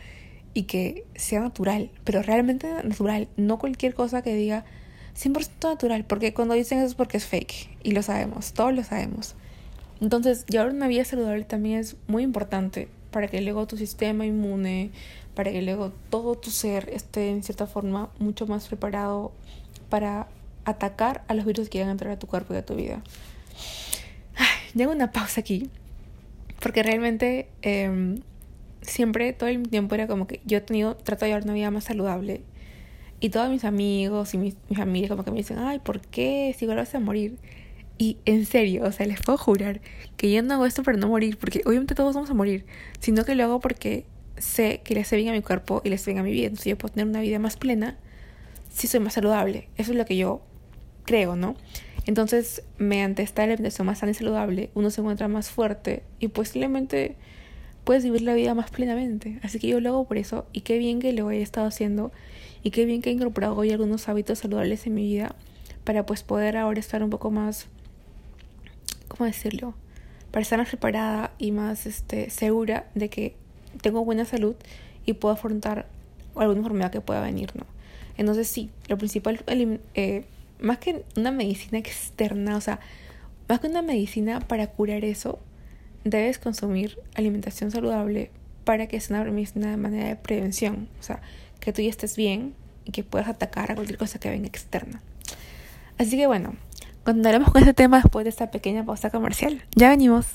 y 0.54 0.64
que 0.64 1.04
sea 1.14 1.40
natural, 1.40 1.90
pero 2.04 2.22
realmente 2.22 2.68
natural, 2.84 3.28
no 3.36 3.58
cualquier 3.58 3.94
cosa 3.94 4.22
que 4.22 4.34
diga 4.34 4.64
100% 5.16 5.48
natural, 5.64 6.04
porque 6.04 6.32
cuando 6.34 6.54
dicen 6.54 6.78
eso 6.78 6.86
es 6.88 6.94
porque 6.94 7.16
es 7.16 7.26
fake 7.26 7.70
y 7.82 7.92
lo 7.92 8.02
sabemos, 8.02 8.52
todos 8.52 8.74
lo 8.74 8.84
sabemos. 8.84 9.34
Entonces, 10.00 10.44
llevar 10.46 10.70
una 10.70 10.88
vida 10.88 11.04
saludable 11.04 11.44
también 11.44 11.78
es 11.78 11.96
muy 12.06 12.22
importante 12.22 12.88
para 13.10 13.28
que 13.28 13.40
luego 13.40 13.66
tu 13.66 13.76
sistema 13.76 14.26
inmune, 14.26 14.90
para 15.34 15.50
que 15.52 15.62
luego 15.62 15.92
todo 16.10 16.36
tu 16.36 16.50
ser 16.50 16.88
esté 16.90 17.30
en 17.30 17.42
cierta 17.42 17.66
forma 17.66 18.10
mucho 18.18 18.46
más 18.46 18.68
preparado 18.68 19.32
para 19.88 20.28
atacar 20.64 21.24
a 21.28 21.34
los 21.34 21.44
virus 21.44 21.66
que 21.66 21.72
quieran 21.72 21.90
entrar 21.90 22.12
a 22.12 22.18
tu 22.18 22.26
cuerpo 22.26 22.54
y 22.54 22.56
a 22.56 22.64
tu 22.64 22.74
vida. 22.74 23.02
Llego 24.74 24.92
una 24.92 25.10
pausa 25.12 25.40
aquí, 25.40 25.70
porque 26.60 26.82
realmente 26.82 27.48
eh, 27.62 28.16
siempre, 28.82 29.32
todo 29.32 29.48
el 29.48 29.68
tiempo 29.68 29.94
era 29.94 30.06
como 30.06 30.26
que 30.26 30.40
yo 30.44 30.58
he 30.58 30.60
tenido, 30.60 30.96
trato 30.96 31.24
de 31.24 31.30
llevar 31.30 31.44
una 31.44 31.54
vida 31.54 31.70
más 31.70 31.84
saludable. 31.84 32.42
Y 33.20 33.30
todos 33.30 33.48
mis 33.50 33.64
amigos 33.64 34.34
y 34.34 34.38
mis, 34.38 34.56
mi 34.68 34.76
familia 34.76 35.08
como 35.08 35.24
que 35.24 35.30
me 35.30 35.36
dicen, 35.38 35.58
ay, 35.58 35.78
¿por 35.78 36.00
qué? 36.00 36.54
Si 36.58 36.64
igual 36.64 36.78
vas 36.78 36.94
a 36.94 37.00
morir. 37.00 37.38
Y 37.96 38.16
en 38.24 38.46
serio, 38.46 38.84
o 38.84 38.90
sea, 38.90 39.06
les 39.06 39.20
puedo 39.20 39.38
jurar 39.38 39.80
que 40.16 40.32
yo 40.32 40.42
no 40.42 40.54
hago 40.54 40.66
esto 40.66 40.82
para 40.82 40.98
no 40.98 41.08
morir, 41.08 41.38
porque 41.38 41.62
obviamente 41.64 41.94
todos 41.94 42.14
vamos 42.14 42.30
a 42.30 42.34
morir, 42.34 42.66
sino 42.98 43.24
que 43.24 43.36
lo 43.36 43.44
hago 43.44 43.60
porque 43.60 44.06
sé 44.42 44.80
que 44.82 44.94
le 44.94 45.00
hace 45.00 45.16
bien 45.16 45.28
a 45.28 45.32
mi 45.32 45.40
cuerpo 45.40 45.80
y 45.84 45.88
le 45.88 45.94
hace 45.94 46.10
bien 46.10 46.18
a 46.18 46.22
mi 46.22 46.32
vida. 46.32 46.46
Entonces 46.46 46.66
yo 46.66 46.76
puedo 46.76 46.92
tener 46.92 47.06
una 47.06 47.20
vida 47.20 47.38
más 47.38 47.56
plena 47.56 47.96
si 48.70 48.86
soy 48.86 49.00
más 49.00 49.14
saludable. 49.14 49.68
Eso 49.76 49.92
es 49.92 49.98
lo 49.98 50.04
que 50.04 50.16
yo 50.16 50.42
creo, 51.04 51.36
¿no? 51.36 51.54
Entonces, 52.04 52.64
mediante 52.78 53.22
esta 53.22 53.44
alimentación 53.44 53.86
más 53.86 54.00
sana 54.00 54.10
y 54.10 54.14
saludable, 54.14 54.70
uno 54.74 54.90
se 54.90 55.00
encuentra 55.00 55.28
más 55.28 55.50
fuerte 55.50 56.02
y 56.18 56.28
posiblemente 56.28 57.14
puedes 57.84 58.02
vivir 58.02 58.22
la 58.22 58.34
vida 58.34 58.54
más 58.54 58.70
plenamente. 58.70 59.38
Así 59.42 59.60
que 59.60 59.68
yo 59.68 59.80
lo 59.80 59.90
hago 59.90 60.04
por 60.08 60.18
eso 60.18 60.46
y 60.52 60.62
qué 60.62 60.78
bien 60.78 60.98
que 60.98 61.12
lo 61.12 61.30
he 61.30 61.40
estado 61.40 61.68
haciendo 61.68 62.10
y 62.64 62.70
qué 62.70 62.84
bien 62.84 63.02
que 63.02 63.10
he 63.10 63.12
incorporado 63.12 63.56
hoy 63.56 63.70
algunos 63.70 64.08
hábitos 64.08 64.40
saludables 64.40 64.86
en 64.86 64.94
mi 64.94 65.02
vida 65.02 65.36
para 65.84 66.04
pues 66.04 66.24
poder 66.24 66.56
ahora 66.56 66.80
estar 66.80 67.02
un 67.04 67.10
poco 67.10 67.30
más, 67.30 67.66
¿cómo 69.06 69.26
decirlo? 69.26 69.74
Para 70.32 70.42
estar 70.42 70.58
más 70.58 70.68
preparada 70.68 71.32
y 71.38 71.52
más 71.52 71.86
este, 71.86 72.30
segura 72.30 72.90
de 72.94 73.08
que 73.08 73.36
tengo 73.80 74.04
buena 74.04 74.24
salud 74.24 74.54
y 75.06 75.14
puedo 75.14 75.34
afrontar 75.34 75.86
alguna 76.36 76.58
enfermedad 76.58 76.90
que 76.90 77.00
pueda 77.00 77.20
venir, 77.20 77.50
¿no? 77.54 77.64
Entonces 78.16 78.48
sí, 78.48 78.70
lo 78.88 78.98
principal, 78.98 79.42
eh, 79.94 80.24
más 80.60 80.78
que 80.78 81.04
una 81.16 81.30
medicina 81.30 81.78
externa, 81.78 82.56
o 82.56 82.60
sea, 82.60 82.80
más 83.48 83.60
que 83.60 83.66
una 83.68 83.82
medicina 83.82 84.40
para 84.40 84.66
curar 84.68 85.04
eso, 85.04 85.38
debes 86.04 86.38
consumir 86.38 86.98
alimentación 87.14 87.70
saludable 87.70 88.30
para 88.64 88.86
que 88.86 89.00
sea 89.00 89.22
una 89.22 89.30
medicina 89.30 89.70
de 89.70 89.76
manera 89.76 90.08
de 90.08 90.16
prevención. 90.16 90.88
O 91.00 91.02
sea, 91.02 91.20
que 91.60 91.72
tú 91.72 91.82
ya 91.82 91.90
estés 91.90 92.16
bien 92.16 92.54
y 92.84 92.92
que 92.92 93.04
puedas 93.04 93.28
atacar 93.28 93.72
a 93.72 93.74
cualquier 93.74 93.98
cosa 93.98 94.18
que 94.18 94.30
venga 94.30 94.46
externa. 94.46 95.00
Así 95.98 96.16
que 96.16 96.26
bueno, 96.26 96.54
continuaremos 97.04 97.50
con 97.50 97.62
este 97.62 97.74
tema 97.74 98.00
después 98.00 98.24
de 98.24 98.30
esta 98.30 98.50
pequeña 98.50 98.84
pausa 98.84 99.10
comercial. 99.10 99.62
Ya 99.74 99.90
venimos. 99.90 100.26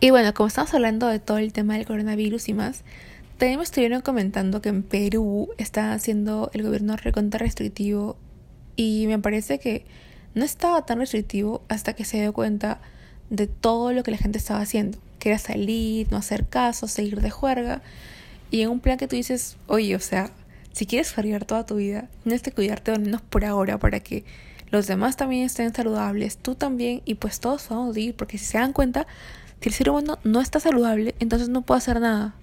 Y 0.00 0.10
bueno, 0.10 0.32
como 0.32 0.46
estamos 0.46 0.72
hablando 0.74 1.08
de 1.08 1.18
todo 1.18 1.38
el 1.38 1.52
tema 1.52 1.74
del 1.74 1.84
coronavirus 1.84 2.48
y 2.48 2.54
más, 2.54 2.82
también 3.36 3.58
me 3.58 3.64
estuvieron 3.64 4.00
comentando 4.00 4.62
que 4.62 4.68
en 4.68 4.84
Perú 4.84 5.50
está 5.58 5.92
haciendo 5.92 6.50
el 6.54 6.62
gobierno 6.62 6.96
recontra 6.96 7.38
restrictivo 7.38 8.16
y 8.76 9.06
me 9.08 9.18
parece 9.18 9.58
que 9.58 9.84
no 10.34 10.44
estaba 10.44 10.86
tan 10.86 11.00
restrictivo 11.00 11.62
hasta 11.68 11.94
que 11.94 12.04
se 12.04 12.20
dio 12.20 12.32
cuenta 12.32 12.80
de 13.28 13.48
todo 13.48 13.92
lo 13.92 14.04
que 14.04 14.12
la 14.12 14.18
gente 14.18 14.38
estaba 14.38 14.60
haciendo, 14.60 14.98
que 15.18 15.30
era 15.30 15.38
salir, 15.38 16.10
no 16.12 16.18
hacer 16.18 16.46
caso, 16.46 16.86
seguir 16.86 17.20
de 17.20 17.30
juerga, 17.30 17.82
y 18.52 18.62
en 18.62 18.70
un 18.70 18.78
plan 18.78 18.98
que 18.98 19.08
tú 19.08 19.16
dices, 19.16 19.56
oye, 19.66 19.96
o 19.96 20.00
sea, 20.00 20.30
si 20.72 20.86
quieres 20.86 21.12
farrear 21.12 21.44
toda 21.44 21.66
tu 21.66 21.74
vida, 21.74 22.08
tienes 22.22 22.42
que 22.42 22.52
cuidarte 22.52 22.92
al 22.92 23.00
menos 23.00 23.20
por 23.20 23.44
ahora 23.44 23.78
para 23.78 23.98
que 23.98 24.24
los 24.70 24.86
demás 24.86 25.16
también 25.16 25.44
estén 25.44 25.74
saludables, 25.74 26.36
tú 26.36 26.54
también, 26.54 27.02
y 27.04 27.14
pues 27.14 27.40
todos 27.40 27.68
vamos 27.68 27.96
a 27.96 28.00
ir, 28.00 28.14
porque 28.14 28.38
si 28.38 28.44
se 28.44 28.58
dan 28.58 28.72
cuenta, 28.72 29.08
si 29.60 29.68
el 29.68 29.74
ser 29.74 29.90
humano 29.90 30.18
no 30.24 30.40
está 30.40 30.60
saludable, 30.60 31.14
entonces 31.18 31.48
no 31.48 31.62
puede 31.62 31.78
hacer 31.78 32.00
nada. 32.00 32.34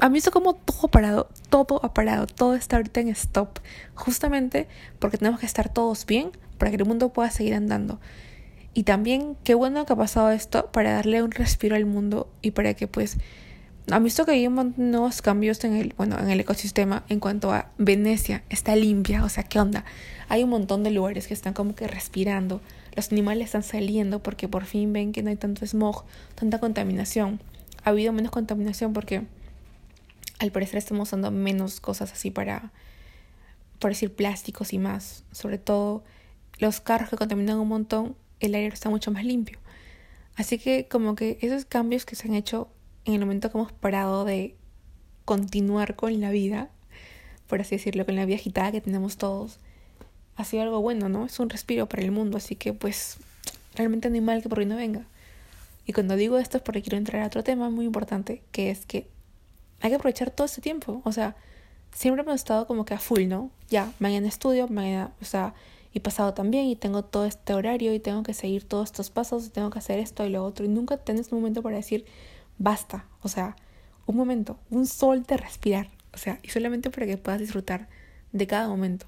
a 0.00 0.08
mí 0.08 0.20
como 0.32 0.54
todo 0.54 0.88
parado, 0.88 1.28
todo 1.50 1.80
ha 1.84 1.94
parado, 1.94 2.26
todo 2.26 2.54
está 2.54 2.76
ahorita 2.76 3.00
en 3.00 3.08
stop, 3.08 3.58
justamente 3.94 4.68
porque 4.98 5.18
tenemos 5.18 5.40
que 5.40 5.46
estar 5.46 5.72
todos 5.72 6.06
bien 6.06 6.30
para 6.58 6.70
que 6.70 6.76
el 6.76 6.84
mundo 6.84 7.12
pueda 7.12 7.30
seguir 7.30 7.54
andando. 7.54 8.00
Y 8.74 8.82
también 8.82 9.36
qué 9.44 9.54
bueno 9.54 9.86
que 9.86 9.92
ha 9.92 9.96
pasado 9.96 10.30
esto 10.30 10.70
para 10.72 10.92
darle 10.92 11.22
un 11.22 11.30
respiro 11.30 11.76
al 11.76 11.86
mundo 11.86 12.28
y 12.42 12.50
para 12.50 12.74
que 12.74 12.88
pues 12.88 13.18
ha 13.90 13.98
visto 13.98 14.24
que 14.24 14.32
hay 14.32 14.46
un 14.46 14.54
montón 14.54 14.86
de 14.86 14.90
nuevos 14.92 15.22
cambios 15.22 15.62
en 15.64 15.74
el, 15.76 15.94
bueno, 15.96 16.18
en 16.18 16.30
el 16.30 16.40
ecosistema 16.40 17.04
en 17.08 17.20
cuanto 17.20 17.52
a 17.52 17.70
Venecia, 17.76 18.42
está 18.48 18.74
limpia, 18.76 19.22
o 19.24 19.28
sea, 19.28 19.44
¿qué 19.44 19.60
onda? 19.60 19.84
Hay 20.28 20.42
un 20.42 20.50
montón 20.50 20.82
de 20.82 20.90
lugares 20.90 21.28
que 21.28 21.34
están 21.34 21.52
como 21.52 21.74
que 21.74 21.86
respirando, 21.86 22.62
los 22.94 23.10
animales 23.10 23.46
están 23.46 23.62
saliendo 23.62 24.22
porque 24.22 24.48
por 24.48 24.64
fin 24.64 24.92
ven 24.92 25.12
que 25.12 25.22
no 25.22 25.30
hay 25.30 25.36
tanto 25.36 25.66
smog, 25.66 26.04
tanta 26.34 26.60
contaminación. 26.60 27.40
Ha 27.82 27.90
habido 27.90 28.12
menos 28.12 28.30
contaminación 28.30 28.92
porque 28.92 29.22
al 30.38 30.52
parecer 30.52 30.78
estamos 30.78 31.08
usando 31.08 31.30
menos 31.30 31.80
cosas 31.80 32.12
así 32.12 32.30
para, 32.30 32.72
por 33.78 33.90
decir, 33.90 34.14
plásticos 34.14 34.72
y 34.72 34.78
más. 34.78 35.24
Sobre 35.32 35.58
todo 35.58 36.04
los 36.58 36.80
carros 36.80 37.08
que 37.10 37.16
contaminan 37.16 37.58
un 37.58 37.68
montón, 37.68 38.16
el 38.40 38.54
aire 38.54 38.72
está 38.72 38.90
mucho 38.90 39.10
más 39.10 39.24
limpio. 39.24 39.58
Así 40.36 40.58
que 40.58 40.86
como 40.88 41.14
que 41.14 41.38
esos 41.40 41.64
cambios 41.64 42.04
que 42.04 42.16
se 42.16 42.28
han 42.28 42.34
hecho 42.34 42.68
en 43.04 43.14
el 43.14 43.20
momento 43.20 43.50
que 43.50 43.58
hemos 43.58 43.72
parado 43.72 44.24
de 44.24 44.56
continuar 45.24 45.96
con 45.96 46.20
la 46.20 46.30
vida, 46.30 46.70
por 47.46 47.60
así 47.60 47.76
decirlo, 47.76 48.04
con 48.06 48.16
la 48.16 48.24
vida 48.24 48.36
agitada 48.36 48.72
que 48.72 48.80
tenemos 48.80 49.16
todos, 49.16 49.58
ha 50.36 50.44
sido 50.44 50.62
algo 50.62 50.80
bueno, 50.80 51.08
¿no? 51.08 51.26
Es 51.26 51.38
un 51.40 51.50
respiro 51.50 51.88
para 51.88 52.02
el 52.02 52.10
mundo, 52.10 52.36
así 52.36 52.56
que 52.56 52.72
pues 52.72 53.18
realmente 53.74 54.08
no 54.08 54.16
hay 54.16 54.20
mal 54.20 54.42
que 54.42 54.48
por 54.48 54.58
hoy 54.58 54.66
no 54.66 54.76
venga. 54.76 55.06
Y 55.86 55.92
cuando 55.92 56.16
digo 56.16 56.38
esto 56.38 56.56
es 56.56 56.62
porque 56.62 56.82
quiero 56.82 56.96
entrar 56.96 57.22
a 57.22 57.26
otro 57.26 57.44
tema 57.44 57.70
muy 57.70 57.84
importante, 57.84 58.42
que 58.52 58.70
es 58.70 58.86
que 58.86 59.06
hay 59.80 59.90
que 59.90 59.96
aprovechar 59.96 60.30
todo 60.30 60.46
ese 60.46 60.60
tiempo. 60.60 61.02
O 61.04 61.12
sea, 61.12 61.36
siempre 61.92 62.22
hemos 62.22 62.36
estado 62.36 62.66
como 62.66 62.84
que 62.84 62.94
a 62.94 62.98
full, 62.98 63.26
¿no? 63.28 63.50
Ya, 63.68 63.92
mañana 63.98 64.28
estudio, 64.28 64.66
mañana, 64.68 65.12
o 65.20 65.24
sea, 65.24 65.54
y 65.92 66.00
pasado 66.00 66.34
también, 66.34 66.66
y 66.66 66.76
tengo 66.76 67.04
todo 67.04 67.24
este 67.24 67.54
horario, 67.54 67.94
y 67.94 68.00
tengo 68.00 68.22
que 68.22 68.34
seguir 68.34 68.64
todos 68.66 68.88
estos 68.88 69.10
pasos, 69.10 69.46
y 69.46 69.50
tengo 69.50 69.70
que 69.70 69.78
hacer 69.78 69.98
esto 69.98 70.26
y 70.26 70.30
lo 70.30 70.44
otro, 70.44 70.64
y 70.64 70.68
nunca 70.68 70.96
tienes 70.96 71.30
un 71.30 71.38
momento 71.38 71.62
para 71.62 71.76
decir, 71.76 72.04
basta, 72.58 73.06
o 73.22 73.28
sea, 73.28 73.56
un 74.06 74.16
momento, 74.16 74.58
un 74.70 74.86
sol 74.86 75.22
de 75.22 75.36
respirar, 75.36 75.88
o 76.12 76.18
sea, 76.18 76.40
y 76.42 76.48
solamente 76.48 76.90
para 76.90 77.06
que 77.06 77.16
puedas 77.16 77.40
disfrutar 77.40 77.88
de 78.32 78.46
cada 78.46 78.68
momento. 78.68 79.06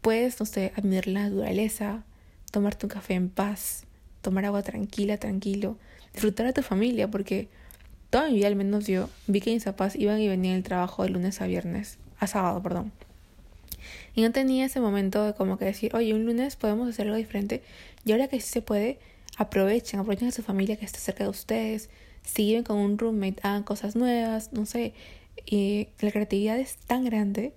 Puedes, 0.00 0.38
no 0.40 0.46
sé, 0.46 0.72
admirar 0.76 1.06
la 1.08 1.28
naturaleza, 1.28 2.04
tomarte 2.50 2.86
un 2.86 2.90
café 2.90 3.14
en 3.14 3.28
paz, 3.28 3.84
tomar 4.20 4.44
agua 4.44 4.62
tranquila, 4.62 5.18
tranquilo, 5.18 5.76
disfrutar 6.12 6.46
a 6.46 6.52
tu 6.52 6.62
familia, 6.62 7.10
porque 7.10 7.48
toda 8.10 8.28
mi 8.28 8.36
vida, 8.36 8.48
al 8.48 8.56
menos 8.56 8.86
yo, 8.86 9.08
vi 9.26 9.40
que 9.40 9.52
mis 9.52 9.64
papás 9.64 9.96
iban 9.96 10.20
y 10.20 10.28
venían 10.28 10.54
del 10.54 10.62
trabajo 10.62 11.02
de 11.02 11.10
lunes 11.10 11.40
a 11.40 11.46
viernes, 11.46 11.98
a 12.18 12.26
sábado, 12.26 12.62
perdón. 12.62 12.92
Y 14.14 14.22
no 14.22 14.32
tenía 14.32 14.66
ese 14.66 14.80
momento 14.80 15.24
de 15.24 15.34
como 15.34 15.58
que 15.58 15.64
decir, 15.64 15.94
oye, 15.94 16.14
un 16.14 16.24
lunes 16.24 16.56
podemos 16.56 16.88
hacer 16.88 17.06
algo 17.06 17.16
diferente. 17.16 17.62
Y 18.04 18.12
ahora 18.12 18.28
que 18.28 18.40
sí 18.40 18.48
se 18.48 18.62
puede, 18.62 18.98
aprovechen, 19.36 20.00
aprovechen 20.00 20.28
a 20.28 20.32
su 20.32 20.42
familia 20.42 20.76
que 20.76 20.84
esté 20.84 20.98
cerca 20.98 21.24
de 21.24 21.30
ustedes. 21.30 21.88
Si 22.24 22.46
viven 22.46 22.64
con 22.64 22.78
un 22.78 22.98
roommate, 22.98 23.40
hagan 23.42 23.62
cosas 23.62 23.94
nuevas, 23.94 24.52
no 24.52 24.66
sé. 24.66 24.92
Y 25.46 25.88
la 26.00 26.10
creatividad 26.10 26.58
es 26.58 26.76
tan 26.76 27.04
grande 27.04 27.52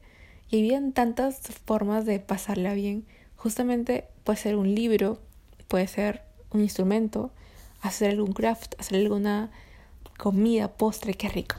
y 0.52 0.60
habían 0.60 0.92
tantas 0.92 1.40
formas 1.66 2.06
de 2.06 2.20
pasarla 2.20 2.74
bien. 2.74 3.06
Justamente 3.38 4.06
puede 4.26 4.38
ser 4.38 4.58
un 4.58 4.76
libro, 4.76 5.20
puede 5.68 5.88
ser 5.88 6.22
un 6.52 6.62
instrumento, 6.62 7.32
hacer 7.82 8.12
algún 8.12 8.34
craft, 8.34 8.76
hacer 8.78 8.98
alguna 8.98 9.50
comida, 10.18 10.68
postre, 10.68 11.14
qué 11.14 11.30
rico. 11.30 11.56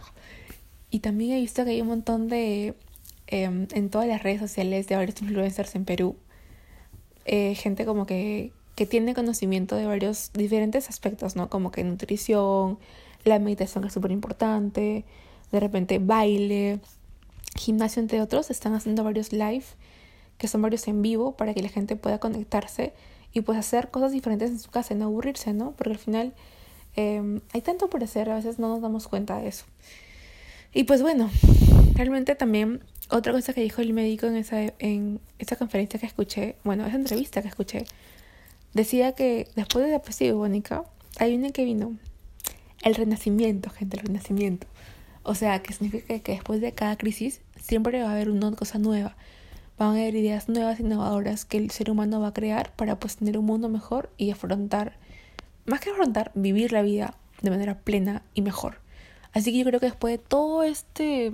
Y 0.90 1.00
también 1.00 1.32
he 1.32 1.40
visto 1.40 1.64
que 1.64 1.70
hay 1.70 1.80
un 1.80 1.88
montón 1.88 2.28
de, 2.28 2.74
em, 3.26 3.66
en 3.72 3.88
todas 3.88 4.06
las 4.06 4.22
redes 4.22 4.40
sociales 4.40 4.86
de 4.86 4.96
varios 4.96 5.20
influencers 5.22 5.74
en 5.74 5.86
Perú, 5.86 6.16
eh, 7.24 7.54
gente 7.54 7.86
como 7.86 8.04
que, 8.04 8.52
que 8.76 8.84
tiene 8.86 9.14
conocimiento 9.14 9.74
de 9.74 9.86
varios 9.86 10.32
diferentes 10.34 10.90
aspectos, 10.90 11.34
¿no? 11.34 11.48
Como 11.48 11.70
que 11.72 11.82
nutrición, 11.82 12.78
la 13.24 13.38
meditación 13.38 13.84
es 13.84 13.94
súper 13.94 14.10
importante, 14.10 15.04
de 15.50 15.60
repente 15.60 15.98
baile, 15.98 16.80
gimnasio, 17.56 18.00
entre 18.00 18.20
otros. 18.20 18.50
Están 18.50 18.74
haciendo 18.74 19.04
varios 19.04 19.32
live, 19.32 19.64
que 20.38 20.48
son 20.48 20.62
varios 20.62 20.86
en 20.88 21.02
vivo, 21.02 21.36
para 21.36 21.54
que 21.54 21.62
la 21.62 21.68
gente 21.68 21.96
pueda 21.96 22.18
conectarse 22.18 22.92
y 23.32 23.40
pues 23.40 23.58
hacer 23.58 23.90
cosas 23.90 24.12
diferentes 24.12 24.50
en 24.50 24.58
su 24.58 24.70
casa 24.70 24.94
y 24.94 24.96
no 24.96 25.06
aburrirse, 25.06 25.52
¿no? 25.52 25.72
Porque 25.72 25.92
al 25.92 25.98
final 25.98 26.34
Em, 26.94 27.40
hay 27.52 27.62
tanto 27.62 27.88
por 27.88 28.04
hacer, 28.04 28.28
a 28.30 28.36
veces 28.36 28.58
no 28.58 28.68
nos 28.68 28.82
damos 28.82 29.08
cuenta 29.08 29.38
de 29.38 29.48
eso. 29.48 29.64
Y 30.74 30.84
pues 30.84 31.02
bueno, 31.02 31.30
realmente 31.94 32.34
también 32.34 32.82
otra 33.10 33.32
cosa 33.32 33.52
que 33.52 33.62
dijo 33.62 33.80
el 33.82 33.92
médico 33.92 34.26
en 34.26 34.36
esa, 34.36 34.60
en 34.78 35.20
conferencia 35.58 36.00
que 36.00 36.06
escuché, 36.06 36.56
bueno, 36.64 36.86
esa 36.86 36.96
entrevista 36.96 37.42
que 37.42 37.48
escuché, 37.48 37.84
decía 38.74 39.12
que 39.12 39.48
después 39.54 39.84
de 39.84 39.90
la 39.90 40.00
peste 40.00 40.32
bubónica 40.32 40.84
hay 41.18 41.34
una 41.34 41.50
que 41.50 41.64
vino 41.64 41.96
el 42.82 42.94
renacimiento, 42.94 43.70
gente, 43.70 43.98
el 43.98 44.06
renacimiento. 44.06 44.66
O 45.22 45.34
sea, 45.34 45.62
que 45.62 45.72
significa 45.72 46.18
que 46.18 46.32
después 46.32 46.60
de 46.60 46.72
cada 46.72 46.96
crisis 46.96 47.40
siempre 47.60 48.02
va 48.02 48.10
a 48.10 48.12
haber 48.12 48.30
una 48.30 48.52
cosa 48.52 48.78
nueva. 48.78 49.16
Van 49.78 49.90
a 49.90 49.92
haber 49.92 50.14
ideas 50.14 50.48
nuevas, 50.48 50.80
innovadoras 50.80 51.44
que 51.44 51.58
el 51.58 51.70
ser 51.70 51.90
humano 51.90 52.20
va 52.20 52.28
a 52.28 52.34
crear 52.34 52.74
para 52.74 52.98
pues 52.98 53.16
tener 53.16 53.38
un 53.38 53.46
mundo 53.46 53.68
mejor 53.68 54.10
y 54.16 54.30
afrontar 54.30 54.96
más 55.64 55.80
que 55.80 55.90
afrontar, 55.90 56.32
vivir 56.34 56.72
la 56.72 56.82
vida 56.82 57.14
de 57.40 57.50
manera 57.50 57.78
plena 57.78 58.22
y 58.34 58.42
mejor. 58.42 58.78
Así 59.32 59.52
que 59.52 59.58
yo 59.58 59.64
creo 59.64 59.80
que 59.80 59.86
después 59.86 60.12
de 60.12 60.18
todo 60.18 60.62
este 60.62 61.32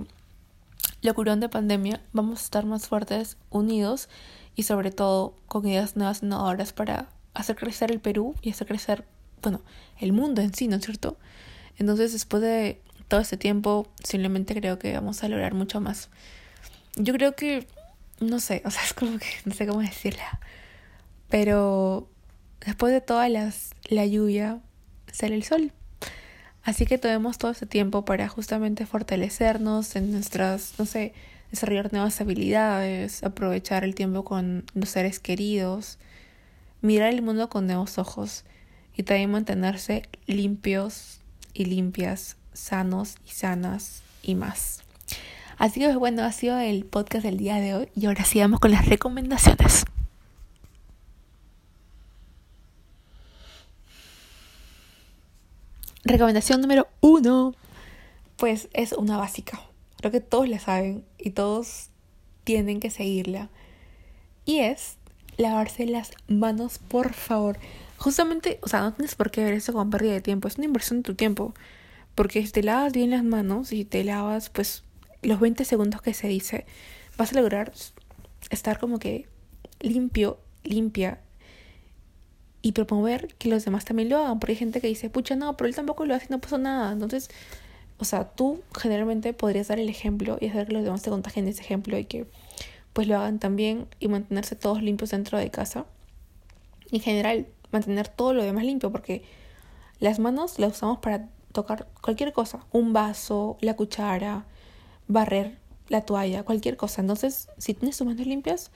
locurón 1.01 1.39
de 1.39 1.49
pandemia, 1.49 2.01
vamos 2.13 2.39
a 2.39 2.43
estar 2.43 2.65
más 2.65 2.87
fuertes, 2.87 3.37
unidos 3.49 4.09
y 4.55 4.63
sobre 4.63 4.91
todo 4.91 5.35
con 5.47 5.67
ideas 5.67 5.95
nuevas 5.95 6.23
innovadoras 6.23 6.73
para 6.73 7.09
hacer 7.33 7.55
crecer 7.55 7.91
el 7.91 7.99
Perú 7.99 8.35
y 8.41 8.51
hacer 8.51 8.67
crecer, 8.67 9.05
bueno, 9.41 9.61
el 9.99 10.13
mundo 10.13 10.41
en 10.41 10.53
sí, 10.53 10.67
¿no 10.67 10.77
es 10.77 10.85
cierto? 10.85 11.17
Entonces, 11.77 12.11
después 12.11 12.41
de 12.41 12.81
todo 13.09 13.19
este 13.19 13.35
tiempo, 13.35 13.87
simplemente 14.01 14.55
creo 14.55 14.79
que 14.79 14.93
vamos 14.93 15.23
a 15.23 15.27
lograr 15.27 15.53
mucho 15.53 15.81
más. 15.81 16.09
Yo 16.95 17.13
creo 17.13 17.35
que, 17.35 17.67
no 18.21 18.39
sé, 18.39 18.61
o 18.65 18.71
sea, 18.71 18.83
es 18.85 18.93
como 18.93 19.17
que, 19.17 19.27
no 19.43 19.53
sé 19.53 19.67
cómo 19.67 19.81
decirla, 19.81 20.39
pero 21.29 22.07
después 22.65 22.93
de 22.93 23.01
toda 23.01 23.27
la 23.27 24.05
lluvia 24.05 24.59
sale 25.11 25.35
el 25.35 25.43
sol. 25.43 25.73
Así 26.63 26.85
que 26.85 26.97
tenemos 26.97 27.37
todo 27.37 27.51
ese 27.51 27.65
tiempo 27.65 28.05
para 28.05 28.27
justamente 28.27 28.85
fortalecernos 28.85 29.95
en 29.95 30.11
nuestras, 30.11 30.73
no 30.77 30.85
sé, 30.85 31.13
desarrollar 31.51 31.91
nuevas 31.91 32.21
habilidades, 32.21 33.23
aprovechar 33.23 33.83
el 33.83 33.95
tiempo 33.95 34.23
con 34.23 34.65
los 34.73 34.89
seres 34.89 35.19
queridos, 35.19 35.97
mirar 36.81 37.13
el 37.13 37.21
mundo 37.21 37.49
con 37.49 37.65
nuevos 37.65 37.97
ojos 37.97 38.43
y 38.95 39.03
también 39.03 39.31
mantenerse 39.31 40.03
limpios 40.27 41.21
y 41.53 41.65
limpias, 41.65 42.37
sanos 42.53 43.15
y 43.27 43.31
sanas 43.31 44.01
y 44.21 44.35
más. 44.35 44.83
Así 45.57 45.79
que 45.79 45.95
bueno, 45.95 46.23
ha 46.23 46.31
sido 46.31 46.57
el 46.57 46.85
podcast 46.85 47.23
del 47.23 47.37
día 47.37 47.55
de 47.55 47.75
hoy 47.75 47.89
y 47.95 48.05
ahora 48.05 48.23
sí 48.23 48.39
vamos 48.39 48.59
con 48.59 48.71
las 48.71 48.85
recomendaciones. 48.85 49.85
Recomendación 56.05 56.61
número 56.61 56.87
uno, 57.01 57.53
pues 58.37 58.69
es 58.73 58.93
una 58.93 59.17
básica. 59.17 59.59
Creo 59.97 60.11
que 60.11 60.21
todos 60.21 60.47
la 60.47 60.59
saben 60.59 61.03
y 61.17 61.31
todos 61.31 61.89
tienen 62.45 62.79
que 62.79 62.89
seguirla. 62.89 63.49
Y 64.45 64.59
es 64.59 64.95
lavarse 65.37 65.85
las 65.85 66.11
manos, 66.27 66.79
por 66.79 67.13
favor. 67.13 67.59
Justamente, 67.97 68.59
o 68.61 68.69
sea, 68.69 68.79
no 68.79 68.93
tienes 68.93 69.15
por 69.15 69.29
qué 69.29 69.43
ver 69.43 69.53
eso 69.53 69.73
como 69.73 69.89
pérdida 69.89 70.13
de 70.13 70.21
tiempo, 70.21 70.47
es 70.47 70.57
una 70.57 70.65
inversión 70.65 70.99
de 70.99 71.03
tu 71.03 71.15
tiempo. 71.15 71.53
Porque 72.19 72.45
si 72.45 72.51
te 72.51 72.63
lavas 72.63 72.91
bien 72.91 73.11
las 73.11 73.23
manos 73.23 73.71
y 73.71 73.85
te 73.85 74.03
lavas, 74.03 74.49
pues, 74.49 74.83
los 75.21 75.39
20 75.39 75.63
segundos 75.63 76.01
que 76.01 76.13
se 76.13 76.27
dice, 76.27 76.65
vas 77.17 77.31
a 77.31 77.39
lograr 77.39 77.71
estar 78.49 78.77
como 78.77 78.99
que 78.99 79.29
limpio, 79.79 80.37
limpia 80.65 81.21
y 82.61 82.73
promover 82.73 83.33
que 83.35 83.47
los 83.47 83.63
demás 83.63 83.85
también 83.85 84.09
lo 84.09 84.17
hagan. 84.17 84.37
Porque 84.37 84.51
hay 84.51 84.57
gente 84.57 84.81
que 84.81 84.87
dice, 84.87 85.09
pucha, 85.09 85.37
no, 85.37 85.55
pero 85.55 85.69
él 85.69 85.75
tampoco 85.75 86.05
lo 86.05 86.13
hace 86.13 86.25
y 86.25 86.31
no 86.31 86.41
pasó 86.41 86.57
nada. 86.57 86.91
Entonces, 86.91 87.29
o 87.99 88.03
sea, 88.03 88.25
tú 88.25 88.63
generalmente 88.77 89.31
podrías 89.31 89.69
dar 89.69 89.79
el 89.79 89.87
ejemplo 89.87 90.37
y 90.41 90.47
hacer 90.47 90.67
que 90.67 90.73
los 90.73 90.83
demás 90.83 91.01
te 91.01 91.11
contagien 91.11 91.47
ese 91.47 91.61
ejemplo 91.61 91.97
y 91.97 92.03
que 92.03 92.25
pues 92.91 93.07
lo 93.07 93.15
hagan 93.15 93.39
también 93.39 93.87
y 94.01 94.09
mantenerse 94.09 94.57
todos 94.57 94.83
limpios 94.83 95.11
dentro 95.11 95.37
de 95.37 95.49
casa. 95.51 95.85
En 96.91 96.99
general, 96.99 97.47
mantener 97.71 98.09
todo 98.09 98.33
lo 98.33 98.43
demás 98.43 98.65
limpio 98.65 98.91
porque 98.91 99.23
las 100.01 100.19
manos 100.19 100.59
las 100.59 100.73
usamos 100.73 100.99
para 100.99 101.29
tocar 101.51 101.87
cualquier 102.01 102.33
cosa, 102.33 102.65
un 102.71 102.93
vaso, 102.93 103.57
la 103.61 103.75
cuchara, 103.75 104.45
barrer 105.07 105.57
la 105.89 106.01
toalla, 106.01 106.43
cualquier 106.43 106.77
cosa. 106.77 107.01
Entonces, 107.01 107.49
si 107.57 107.73
tienes 107.73 107.97
tus 107.97 108.07
manos 108.07 108.25
limpias, 108.25 108.71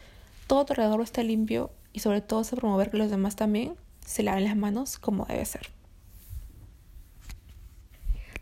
todo 0.48 0.66
tu 0.66 0.74
alrededor 0.74 1.02
está 1.02 1.24
limpio 1.24 1.72
y 1.94 2.00
sobre 2.00 2.22
todo 2.22 2.44
se 2.44 2.56
promover 2.56 2.90
que 2.90 2.98
los 2.98 3.10
demás 3.10 3.36
también 3.36 3.76
se 4.06 4.24
laven 4.24 4.44
las 4.44 4.58
manos 4.58 4.98
como 4.98 5.26
debe 5.26 5.46
ser. 5.46 5.70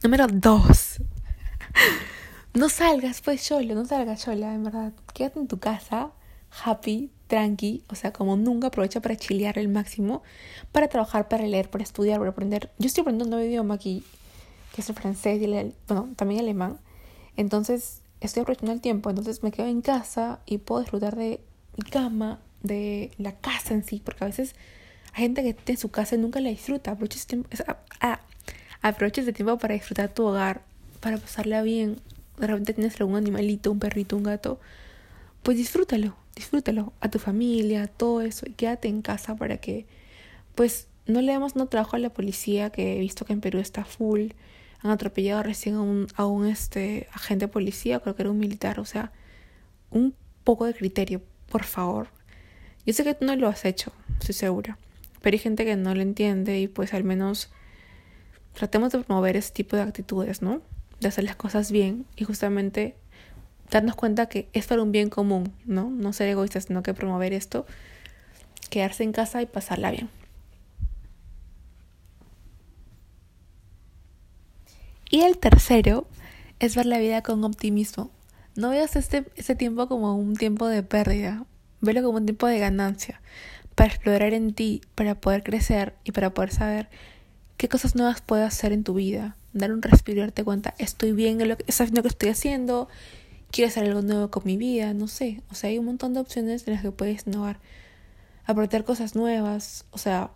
Número 0.04 0.26
2. 0.28 1.02
no 2.54 2.70
salgas, 2.70 3.22
pues, 3.22 3.42
solo, 3.42 3.76
no 3.76 3.86
salgas 3.86 4.22
sola, 4.22 4.54
en 4.54 4.64
verdad. 4.64 4.94
Quédate 5.14 5.40
en 5.40 5.48
tu 5.48 5.60
casa, 5.60 6.12
happy, 6.64 7.12
tranqui, 7.28 7.84
o 7.88 7.96
sea, 7.96 8.12
como 8.12 8.36
nunca 8.36 8.68
aprovecha 8.68 9.00
para 9.00 9.16
chilear 9.16 9.60
el 9.60 9.68
máximo, 9.68 10.24
para 10.72 10.88
trabajar, 10.88 11.28
para 11.28 11.46
leer, 11.46 11.70
para 11.70 11.84
estudiar, 11.84 12.18
para 12.18 12.32
aprender. 12.32 12.72
Yo 12.80 12.88
estoy 12.88 13.02
aprendiendo 13.02 13.26
un 13.26 13.32
nuevo 13.32 13.48
idioma 13.48 13.76
aquí, 13.76 14.04
que 14.74 14.82
es 14.82 14.90
el 14.90 14.96
francés 14.96 15.42
y 15.42 15.46
el, 15.46 15.74
bueno, 15.88 16.10
también 16.16 16.42
alemán. 16.42 16.80
Entonces, 17.38 18.02
estoy 18.20 18.42
aprovechando 18.42 18.74
el 18.74 18.82
tiempo, 18.82 19.10
entonces 19.10 19.44
me 19.44 19.52
quedo 19.52 19.68
en 19.68 19.82
casa 19.82 20.40
y 20.46 20.60
puedo 20.60 20.82
disfrutar 20.82 21.16
de 21.16 21.42
mi 21.78 21.90
cama, 21.90 22.40
de 22.64 23.12
la 23.18 23.34
casa 23.34 23.74
en 23.74 23.84
sí, 23.84 24.02
porque 24.04 24.24
a 24.24 24.28
veces 24.28 24.56
hay 25.14 25.24
gente 25.24 25.44
que 25.44 25.50
está 25.50 25.72
en 25.72 25.78
su 25.78 25.90
casa 25.90 26.16
y 26.16 26.18
nunca 26.20 26.40
la 26.40 26.50
disfruta. 26.50 26.92
Aprovecha 26.92 27.18
ese 27.18 27.28
tiempo, 27.28 27.50
ah, 27.68 28.20
ah, 28.82 28.96
ese 29.00 29.34
tiempo 29.34 29.58
para 29.58 29.74
disfrutar 29.74 30.14
tu 30.14 30.26
hogar, 30.26 30.64
para 31.00 31.18
pasarla 31.18 31.62
bien. 31.64 31.98
De 32.38 32.48
repente 32.48 32.74
tienes 32.74 33.00
algún 33.00 33.16
animalito, 33.16 33.72
un 33.72 33.80
perrito, 33.80 34.16
un 34.18 34.24
gato, 34.24 34.60
pues 35.44 35.58
disfrútalo 35.58 36.16
disfrútalo 36.36 36.94
a 37.02 37.10
tu 37.10 37.20
familia, 37.20 37.88
todo 37.88 38.22
eso, 38.22 38.46
quédate 38.58 38.88
en 38.88 39.02
casa 39.02 39.36
para 39.36 39.58
que, 39.58 39.86
pues, 40.56 40.88
no 41.06 41.22
le 41.22 41.32
demos 41.32 41.56
no 41.56 41.68
trabajo 41.68 41.96
a 41.96 42.00
la 42.00 42.12
policía, 42.12 42.70
que 42.70 42.96
he 42.96 43.00
visto 43.00 43.26
que 43.26 43.34
en 43.34 43.42
Perú 43.42 43.60
está 43.60 43.86
full. 43.86 44.32
Han 44.84 44.92
atropellado 44.92 45.44
recién 45.44 45.76
a 45.76 45.82
un, 45.82 46.08
a 46.16 46.26
un 46.26 46.48
este, 46.48 47.08
agente 47.14 47.46
de 47.46 47.52
policía, 47.52 48.00
creo 48.00 48.16
que 48.16 48.24
era 48.24 48.32
un 48.32 48.40
militar, 48.40 48.80
o 48.80 48.86
sea, 48.86 49.12
un 49.92 50.16
poco 50.44 50.66
de 50.66 50.74
criterio, 50.74 51.22
por 51.50 51.64
favor. 51.64 52.08
Yo 52.86 52.94
sé 52.94 53.04
que 53.04 53.14
tú 53.14 53.26
no 53.26 53.36
lo 53.36 53.48
has 53.48 53.66
hecho, 53.66 53.92
estoy 54.20 54.34
segura, 54.34 54.78
pero 55.22 55.36
hay 55.36 55.40
gente 55.40 55.66
que 55.66 55.76
no 55.76 55.94
lo 55.94 56.02
entiende 56.02 56.60
y 56.60 56.68
pues 56.68 56.94
al 56.94 57.04
menos 57.04 57.52
tratemos 58.54 58.92
de 58.92 59.00
promover 59.00 59.38
ese 59.38 59.52
tipo 59.54 59.76
de 59.76 59.84
actitudes, 59.84 60.42
¿no? 60.42 60.62
De 61.00 61.08
hacer 61.08 61.24
las 61.24 61.36
cosas 61.36 61.72
bien 61.72 62.06
y 62.16 62.24
justamente 62.24 62.96
darnos 63.70 63.96
cuenta 63.96 64.28
que 64.28 64.50
es 64.54 64.68
para 64.68 64.82
un 64.82 64.92
bien 64.92 65.10
común, 65.10 65.54
¿no? 65.66 65.90
No 65.90 66.14
ser 66.14 66.30
egoístas, 66.30 66.66
sino 66.66 66.84
que 66.84 66.94
promover 66.94 67.34
esto, 67.34 67.66
quedarse 68.70 69.04
en 69.04 69.12
casa 69.12 69.42
y 69.42 69.46
pasarla 69.46 69.92
bien. 69.92 70.10
Y 75.12 75.22
el 75.22 75.38
tercero 75.38 76.08
es 76.60 76.78
ver 76.78 76.86
la 76.86 76.98
vida 76.98 77.22
con 77.22 77.44
optimismo. 77.44 78.12
No 78.56 78.70
veas 78.70 78.96
este, 78.96 79.26
este 79.36 79.56
tiempo 79.56 79.90
como 79.90 80.16
un 80.16 80.38
tiempo 80.38 80.68
de 80.68 80.84
pérdida, 80.84 81.46
velo 81.82 82.02
como 82.02 82.18
un 82.18 82.26
tiempo 82.26 82.48
de 82.48 82.60
ganancia, 82.60 83.22
para 83.76 83.90
explorar 83.90 84.34
en 84.34 84.54
ti, 84.54 84.82
para 84.96 85.20
poder 85.20 85.44
crecer 85.44 85.96
y 86.06 86.14
para 86.14 86.34
poder 86.34 86.54
saber 86.54 86.90
qué 87.58 87.68
cosas 87.68 87.94
nuevas 87.96 88.22
puedes 88.22 88.48
hacer 88.48 88.72
en 88.72 88.86
tu 88.86 88.94
vida. 88.94 89.36
Dar 89.52 89.74
un 89.74 89.82
respiro 89.82 90.20
y 90.20 90.22
darte 90.22 90.46
cuenta, 90.46 90.74
estoy 90.78 91.12
bien 91.12 91.42
en 91.42 91.50
lo 91.50 91.58
que, 91.58 91.66
lo 91.66 92.02
que 92.02 92.08
estoy 92.08 92.30
haciendo, 92.30 92.88
quiero 93.52 93.68
hacer 93.68 93.84
algo 93.84 94.02
nuevo 94.02 94.32
con 94.32 94.44
mi 94.46 94.56
vida, 94.56 94.94
no 94.94 95.10
sé. 95.10 95.44
O 95.52 95.56
sea, 95.56 95.72
hay 95.72 95.78
un 95.78 95.86
montón 95.86 96.14
de 96.14 96.22
opciones 96.22 96.66
en 96.68 96.74
las 96.76 96.84
que 96.84 96.92
puedes 96.92 97.28
innovar, 97.28 97.60
aportar 98.46 98.86
cosas 98.86 99.14
nuevas. 99.16 99.84
O 99.92 99.98
sea, 99.98 100.32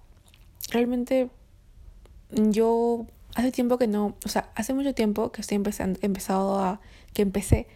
realmente 0.70 1.30
yo 2.30 3.08
hace 3.36 3.52
tiempo 3.52 3.78
que 3.78 3.88
no, 3.88 4.16
o 4.26 4.30
sea, 4.30 4.50
hace 4.56 4.74
mucho 4.74 4.94
tiempo 4.94 5.32
que 5.32 5.42
estoy 5.42 5.56
empezando, 5.56 6.00
empezado 6.02 6.60
a, 6.60 6.82
que 7.14 7.22
empecé 7.22 7.68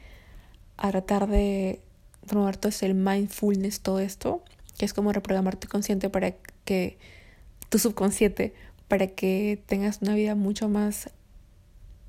a 0.78 0.90
tratar 0.90 1.28
de 1.28 1.82
promover 2.28 2.58
todo 2.58 2.72
el 2.82 2.96
mindfulness, 2.96 3.82
todo 3.82 4.00
esto, 4.00 4.42
que 4.78 4.86
es 4.86 4.94
como 4.94 5.12
reprogramar 5.12 5.58
tu 5.58 5.68
consciente 5.68 6.10
para 6.10 6.32
que, 6.64 6.98
tu 7.68 7.78
subconsciente, 7.78 8.54
para 8.88 9.08
que 9.08 9.62
tengas 9.66 10.00
una 10.02 10.16
vida 10.16 10.34
mucho 10.34 10.70
más 10.70 11.10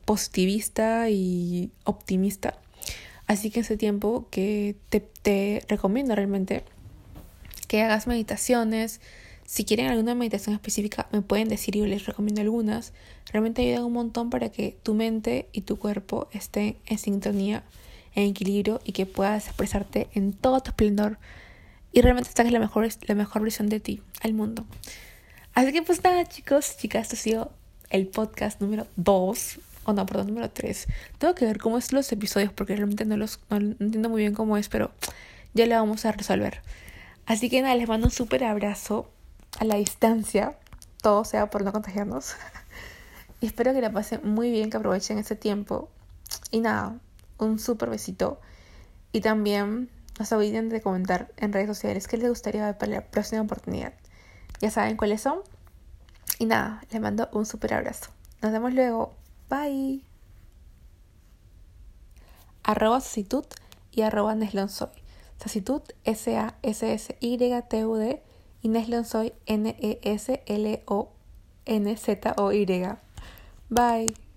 positivista 0.04 1.10
y 1.10 1.70
optimista. 1.84 2.56
Así 3.26 3.50
que 3.50 3.60
ese 3.60 3.76
tiempo 3.76 4.26
que 4.30 4.76
te, 4.88 5.00
te 5.00 5.64
recomiendo 5.68 6.14
realmente 6.14 6.64
que 7.66 7.82
hagas 7.82 8.06
meditaciones. 8.06 9.00
Si 9.50 9.64
quieren 9.64 9.88
alguna 9.88 10.14
meditación 10.14 10.54
específica, 10.54 11.08
me 11.10 11.22
pueden 11.22 11.48
decir 11.48 11.74
y 11.74 11.80
yo 11.80 11.86
les 11.86 12.06
recomiendo 12.06 12.40
algunas. 12.40 12.92
Realmente 13.32 13.62
ayudan 13.62 13.82
un 13.82 13.94
montón 13.94 14.30
para 14.30 14.50
que 14.50 14.78
tu 14.84 14.94
mente 14.94 15.48
y 15.50 15.62
tu 15.62 15.76
cuerpo 15.76 16.28
estén 16.30 16.76
en 16.86 16.98
sintonía, 16.98 17.64
en 18.14 18.28
equilibrio 18.28 18.80
y 18.84 18.92
que 18.92 19.06
puedas 19.06 19.48
expresarte 19.48 20.06
en 20.14 20.34
todo 20.34 20.60
tu 20.60 20.70
esplendor 20.70 21.18
y 21.90 22.00
realmente 22.00 22.30
saques 22.32 22.52
la 22.52 22.60
mejor, 22.60 22.88
la 23.08 23.14
mejor 23.16 23.42
versión 23.42 23.68
de 23.68 23.80
ti 23.80 24.00
al 24.20 24.34
mundo. 24.34 24.66
Así 25.52 25.72
que 25.72 25.82
pues 25.82 26.04
nada 26.04 26.24
chicos, 26.26 26.76
chicas, 26.76 27.02
esto 27.02 27.16
ha 27.16 27.18
sido 27.18 27.52
el 27.90 28.06
podcast 28.06 28.60
número 28.60 28.86
2 28.94 29.58
o 29.82 29.92
no, 29.92 30.06
perdón, 30.06 30.28
número 30.28 30.48
3. 30.48 30.86
Tengo 31.18 31.34
que 31.34 31.44
ver 31.44 31.58
cómo 31.58 31.76
es 31.76 31.92
los 31.92 32.12
episodios 32.12 32.52
porque 32.52 32.76
realmente 32.76 33.04
no 33.04 33.16
los 33.16 33.40
no 33.50 33.56
entiendo 33.56 34.10
muy 34.10 34.22
bien 34.22 34.32
cómo 34.32 34.56
es, 34.56 34.68
pero 34.68 34.92
ya 35.54 35.66
le 35.66 35.74
vamos 35.74 36.04
a 36.04 36.12
resolver. 36.12 36.62
Así 37.26 37.50
que 37.50 37.62
nada, 37.62 37.74
les 37.74 37.88
mando 37.88 38.06
un 38.06 38.12
súper 38.12 38.44
abrazo 38.44 39.10
a 39.58 39.64
la 39.64 39.76
distancia. 39.76 40.56
Todo 41.02 41.24
sea 41.24 41.50
por 41.50 41.64
no 41.64 41.72
contagiarnos. 41.72 42.34
y 43.40 43.46
espero 43.46 43.72
que 43.72 43.80
la 43.80 43.90
pasen 43.92 44.20
muy 44.24 44.50
bien, 44.50 44.70
que 44.70 44.76
aprovechen 44.76 45.18
este 45.18 45.36
tiempo. 45.36 45.88
Y 46.50 46.60
nada, 46.60 46.98
un 47.38 47.58
súper 47.58 47.90
besito. 47.90 48.40
Y 49.12 49.20
también 49.20 49.90
no 50.18 50.24
se 50.24 50.34
olviden 50.34 50.68
de 50.68 50.80
comentar 50.80 51.32
en 51.36 51.52
redes 51.52 51.68
sociales 51.68 52.06
qué 52.06 52.16
les 52.16 52.28
gustaría 52.28 52.66
ver 52.66 52.78
para 52.78 52.92
la 52.92 53.00
próxima 53.06 53.42
oportunidad. 53.42 53.94
Ya 54.60 54.70
saben 54.70 54.96
cuáles 54.96 55.22
son. 55.22 55.40
Y 56.38 56.46
nada, 56.46 56.82
les 56.90 57.00
mando 57.00 57.28
un 57.32 57.46
súper 57.46 57.74
abrazo. 57.74 58.10
Nos 58.42 58.52
vemos 58.52 58.72
luego. 58.72 59.14
Bye. 59.48 60.04
Arroba 62.62 63.00
Sacitud 63.00 63.46
y 63.90 64.02
arroba 64.02 64.34
Neslonsoy. 64.34 64.90
Sacitud 65.38 65.82
S-A-S-S-Y-T-U-D 66.04 66.62
y 68.62 68.68
Neslonsoy 68.68 69.32
N-E-S-L-O-N-Z-O-Y. 69.46 70.56
Bye. 73.68 74.29